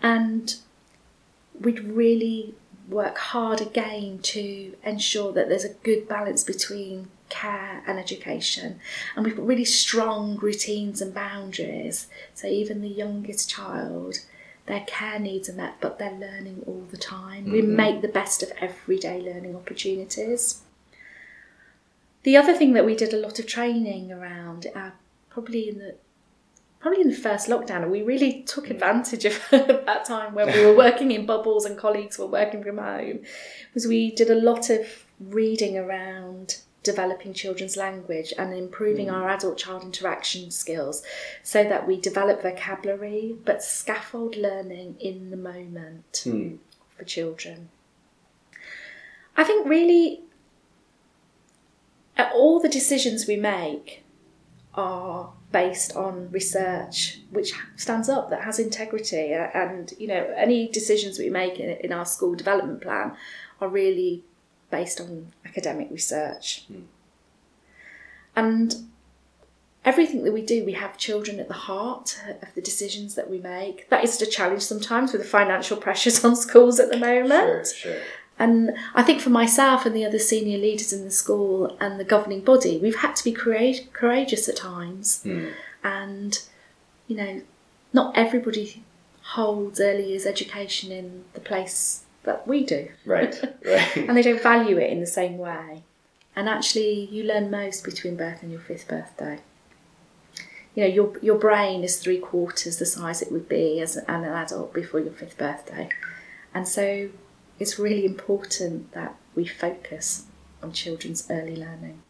and 0.01 0.55
we'd 1.59 1.83
really 1.83 2.55
work 2.89 3.17
hard 3.17 3.61
again 3.61 4.19
to 4.23 4.75
ensure 4.83 5.31
that 5.31 5.47
there's 5.49 5.63
a 5.63 5.73
good 5.73 6.07
balance 6.07 6.43
between 6.43 7.07
care 7.33 7.83
and 7.87 7.97
education. 7.97 8.79
And 9.15 9.25
we've 9.25 9.35
got 9.35 9.47
really 9.47 9.65
strong 9.65 10.37
routines 10.37 11.01
and 11.01 11.13
boundaries. 11.13 12.07
So 12.33 12.47
even 12.47 12.81
the 12.81 12.87
youngest 12.87 13.49
child, 13.49 14.19
their 14.67 14.81
care 14.81 15.19
needs 15.19 15.49
are 15.49 15.53
met, 15.53 15.75
but 15.81 15.97
they're 15.97 16.11
learning 16.11 16.63
all 16.67 16.85
the 16.91 16.97
time. 16.97 17.45
Mm-hmm. 17.45 17.51
We 17.51 17.61
make 17.63 18.01
the 18.01 18.07
best 18.07 18.43
of 18.43 18.51
everyday 18.61 19.19
learning 19.19 19.55
opportunities. 19.55 20.61
The 22.21 22.37
other 22.37 22.53
thing 22.53 22.73
that 22.73 22.85
we 22.85 22.95
did 22.95 23.13
a 23.13 23.17
lot 23.17 23.39
of 23.39 23.47
training 23.47 24.11
around, 24.11 24.67
uh, 24.75 24.91
probably 25.29 25.69
in 25.69 25.79
the 25.79 25.95
probably 26.79 27.01
in 27.01 27.09
the 27.09 27.15
first 27.15 27.47
lockdown, 27.47 27.81
and 27.81 27.91
we 27.91 28.01
really 28.01 28.43
took 28.43 28.69
advantage 28.69 29.23
of 29.23 29.41
that 29.51 30.03
time 30.03 30.35
when 30.35 30.51
we 30.51 30.65
were 30.65 30.75
working 30.75 31.11
in 31.11 31.25
bubbles 31.25 31.63
and 31.63 31.77
colleagues 31.77 32.19
were 32.19 32.27
working 32.27 32.61
from 32.61 32.77
home, 32.77 33.19
was 33.73 33.87
we 33.87 34.11
did 34.11 34.29
a 34.29 34.35
lot 34.35 34.69
of 34.69 35.05
reading 35.19 35.77
around 35.77 36.57
developing 36.83 37.33
children's 37.33 37.77
language 37.77 38.33
and 38.37 38.53
improving 38.53 39.07
mm. 39.07 39.13
our 39.13 39.29
adult 39.29 39.57
child 39.57 39.83
interaction 39.83 40.51
skills 40.51 41.01
so 41.41 41.63
that 41.63 41.87
we 41.87 41.99
develop 41.99 42.41
vocabulary 42.41 43.35
but 43.45 43.63
scaffold 43.63 44.35
learning 44.35 44.95
in 44.99 45.31
the 45.31 45.37
moment 45.37 46.23
mm. 46.25 46.57
for 46.95 47.03
children. 47.03 47.69
I 49.35 49.43
think 49.43 49.67
really 49.67 50.21
all 52.33 52.59
the 52.59 52.69
decisions 52.69 53.27
we 53.27 53.35
make 53.35 54.03
are 54.75 55.31
based 55.51 55.95
on 55.95 56.31
research 56.31 57.19
which 57.29 57.53
stands 57.75 58.09
up 58.09 58.31
that 58.31 58.41
has 58.41 58.57
integrity 58.57 59.31
and 59.31 59.93
you 59.99 60.07
know 60.07 60.33
any 60.35 60.67
decisions 60.67 61.19
we 61.19 61.29
make 61.29 61.59
in, 61.59 61.69
in 61.83 61.93
our 61.93 62.05
school 62.05 62.33
development 62.33 62.81
plan 62.81 63.15
are 63.61 63.69
really 63.69 64.23
based 64.73 64.99
on 64.99 65.31
academic 65.45 65.87
research. 65.91 66.65
Mm. 66.71 66.85
And 68.35 68.75
everything 69.85 70.23
that 70.23 70.33
we 70.33 70.41
do, 70.41 70.65
we 70.65 70.73
have 70.73 70.97
children 70.97 71.39
at 71.39 71.47
the 71.47 71.53
heart 71.69 72.19
of 72.41 72.47
the 72.55 72.61
decisions 72.61 73.13
that 73.13 73.29
we 73.29 73.37
make. 73.37 73.87
That 73.89 74.03
is 74.03 74.19
a 74.19 74.25
challenge 74.25 74.63
sometimes 74.63 75.11
with 75.11 75.21
the 75.21 75.27
financial 75.27 75.77
pressures 75.85 76.25
on 76.25 76.35
schools 76.35 76.79
at 76.79 76.89
the 76.89 76.97
moment. 76.97 77.67
Sure, 77.67 77.93
sure. 77.93 78.01
And 78.39 78.71
I 78.95 79.03
think 79.03 79.21
for 79.21 79.29
myself 79.29 79.85
and 79.85 79.95
the 79.95 80.05
other 80.05 80.17
senior 80.17 80.57
leaders 80.57 80.91
in 80.91 81.05
the 81.05 81.11
school 81.11 81.77
and 81.79 81.99
the 81.99 82.03
governing 82.03 82.41
body, 82.41 82.79
we've 82.79 82.95
had 83.05 83.15
to 83.17 83.23
be 83.23 83.31
courageous 83.31 84.49
at 84.49 84.55
times. 84.55 85.21
Mm. 85.23 85.51
And, 85.83 86.41
you 87.07 87.15
know, 87.15 87.41
not 87.93 88.17
everybody 88.17 88.81
holds 89.21 89.79
early 89.79 90.09
years 90.09 90.25
education 90.25 90.91
in 90.91 91.25
the 91.33 91.39
place 91.39 92.02
that 92.23 92.47
we 92.47 92.63
do. 92.63 92.89
Right, 93.05 93.39
right. 93.65 93.95
and 93.97 94.17
they 94.17 94.21
don't 94.21 94.41
value 94.41 94.77
it 94.77 94.89
in 94.89 94.99
the 94.99 95.07
same 95.07 95.37
way. 95.37 95.83
And 96.35 96.49
actually, 96.49 97.05
you 97.05 97.23
learn 97.23 97.51
most 97.51 97.83
between 97.83 98.15
birth 98.15 98.41
and 98.41 98.51
your 98.51 98.61
fifth 98.61 98.87
birthday. 98.87 99.39
You 100.75 100.83
know, 100.83 100.89
your 100.89 101.19
your 101.21 101.37
brain 101.37 101.83
is 101.83 101.99
three 101.99 102.17
quarters 102.17 102.77
the 102.77 102.85
size 102.85 103.21
it 103.21 103.31
would 103.31 103.47
be 103.47 103.79
as 103.79 103.95
an, 103.95 104.05
an 104.07 104.23
adult 104.23 104.73
before 104.73 104.99
your 104.99 105.13
fifth 105.13 105.37
birthday, 105.37 105.89
and 106.53 106.67
so 106.67 107.09
it's 107.59 107.77
really 107.77 108.05
important 108.05 108.91
that 108.93 109.15
we 109.35 109.45
focus 109.45 110.25
on 110.63 110.71
children's 110.71 111.29
early 111.29 111.55
learning. 111.55 112.01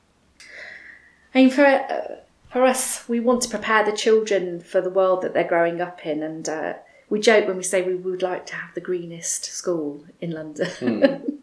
I 1.36 1.40
mean, 1.40 1.50
for 1.50 1.66
uh, 1.66 2.16
for 2.50 2.64
us, 2.64 3.10
we 3.10 3.20
want 3.20 3.42
to 3.42 3.50
prepare 3.50 3.84
the 3.84 3.92
children 3.92 4.62
for 4.62 4.80
the 4.80 4.90
world 4.90 5.24
that 5.24 5.34
they're 5.34 5.44
growing 5.44 5.82
up 5.82 6.06
in, 6.06 6.24
and 6.24 6.48
uh, 6.48 6.74
we 7.14 7.20
joke 7.20 7.48
when 7.48 7.58
we 7.58 7.62
say 7.64 7.84
we 7.84 7.94
would 7.94 8.24
like 8.24 8.44
to 8.48 8.56
have 8.56 8.74
the 8.74 8.82
greenest 8.82 9.46
school 9.46 10.04
in 10.20 10.32
London. 10.32 10.66
Mm. 10.80 11.34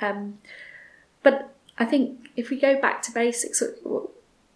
um, 0.00 0.38
but 1.24 1.52
I 1.76 1.84
think 1.86 2.28
if 2.36 2.50
we 2.50 2.56
go 2.60 2.80
back 2.80 3.02
to 3.02 3.12
basics, 3.12 3.60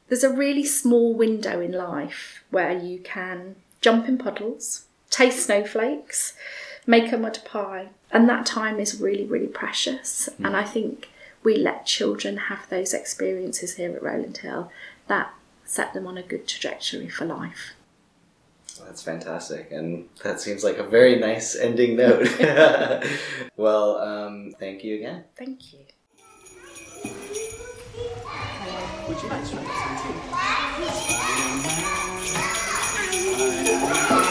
there's 0.07 0.23
a 0.23 0.33
really 0.33 0.65
small 0.65 1.15
window 1.15 1.61
in 1.61 1.73
life 1.73 2.45
where 2.51 2.79
you 2.79 3.01
can 3.01 3.57
jump 3.81 4.07
in 4.07 4.19
puddles, 4.19 4.85
taste 5.11 5.47
snowflakes, 5.47 6.35
make 6.87 7.11
a 7.11 7.19
mud 7.19 7.41
pie, 7.45 7.89
and 8.13 8.29
that 8.29 8.47
time 8.47 8.79
is 8.79 9.01
really, 9.01 9.25
really 9.25 9.49
precious. 9.49 10.29
Mm. 10.39 10.47
And 10.47 10.57
I 10.57 10.63
think 10.63 11.09
we 11.43 11.57
let 11.57 11.87
children 11.87 12.37
have 12.37 12.69
those 12.69 12.95
experiences 12.95 13.75
here 13.75 13.93
at 13.97 14.01
Rowland 14.01 14.37
Hill 14.37 14.71
that 15.09 15.35
set 15.65 15.93
them 15.93 16.07
on 16.07 16.17
a 16.17 16.23
good 16.23 16.47
trajectory 16.47 17.09
for 17.09 17.25
life. 17.25 17.73
That's 18.85 19.03
fantastic. 19.03 19.73
And 19.73 20.09
that 20.23 20.41
seems 20.41 20.63
like 20.65 20.79
a 20.79 20.85
very 20.85 21.19
nice 21.19 21.57
ending 21.57 21.97
note. 21.97 22.29
well, 23.57 23.99
um, 23.99 24.53
thank 24.59 24.85
you 24.85 24.97
again. 24.97 25.25
Thank 25.37 25.73
you. 25.73 25.81
Would 29.09 29.23
you 29.23 29.29
like 29.29 29.45
to 34.21 34.26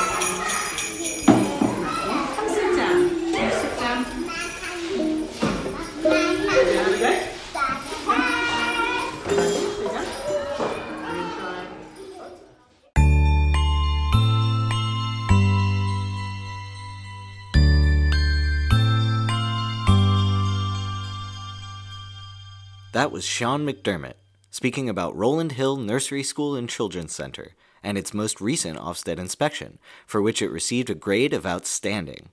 that 23.06 23.12
was 23.12 23.24
Sian 23.24 23.68
McDermott 23.68 24.16
speaking 24.49 24.89
about 24.89 25.16
Rowland 25.16 25.51
Hill 25.51 25.78
Nursery 25.78 26.24
School 26.24 26.56
and 26.56 26.68
Children's 26.68 27.14
Center 27.14 27.51
and 27.84 27.99
its 27.99 28.16
most 28.16 28.41
recent 28.41 28.80
Ofsted 28.80 29.20
inspection, 29.20 29.78
for 30.08 30.24
which 30.24 30.41
it 30.41 30.49
received 30.49 30.89
a 30.89 30.95
grade 30.95 31.32
of 31.32 31.45
outstanding. 31.45 32.30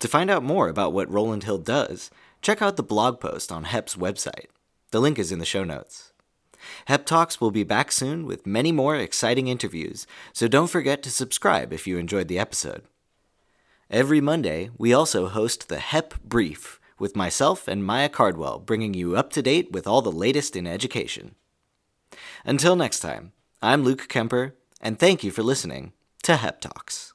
To 0.00 0.08
find 0.08 0.30
out 0.30 0.42
more 0.42 0.68
about 0.68 0.92
what 0.92 1.08
Rowland 1.08 1.44
Hill 1.44 1.58
does, 1.58 2.10
check 2.42 2.60
out 2.60 2.74
the 2.74 2.82
blog 2.82 3.20
post 3.20 3.52
on 3.52 3.66
HEP's 3.66 3.94
website. 3.94 4.46
The 4.90 4.98
link 4.98 5.16
is 5.16 5.30
in 5.30 5.38
the 5.38 5.44
show 5.44 5.62
notes. 5.62 6.12
HEP 6.86 7.06
Talks 7.06 7.40
will 7.40 7.52
be 7.52 7.62
back 7.62 7.92
soon 7.92 8.26
with 8.26 8.48
many 8.48 8.72
more 8.72 8.96
exciting 8.96 9.46
interviews, 9.46 10.08
so 10.32 10.48
don't 10.48 10.66
forget 10.66 11.04
to 11.04 11.10
subscribe 11.10 11.72
if 11.72 11.86
you 11.86 11.98
enjoyed 11.98 12.26
the 12.26 12.40
episode. 12.40 12.82
Every 13.88 14.20
Monday, 14.20 14.70
we 14.76 14.92
also 14.92 15.28
host 15.28 15.68
the 15.68 15.78
HEP 15.78 16.14
Brief 16.24 16.80
with 16.98 17.16
myself 17.16 17.66
and 17.66 17.84
Maya 17.84 18.08
Cardwell 18.08 18.58
bringing 18.58 18.94
you 18.94 19.16
up 19.16 19.30
to 19.30 19.42
date 19.42 19.72
with 19.72 19.86
all 19.86 20.02
the 20.02 20.12
latest 20.12 20.56
in 20.56 20.66
education. 20.66 21.34
Until 22.44 22.76
next 22.76 23.00
time, 23.00 23.32
I'm 23.62 23.82
Luke 23.82 24.08
Kemper, 24.08 24.54
and 24.80 24.98
thank 24.98 25.24
you 25.24 25.30
for 25.30 25.42
listening 25.42 25.92
to 26.22 26.36
HEP 26.36 26.60
Talks. 26.60 27.13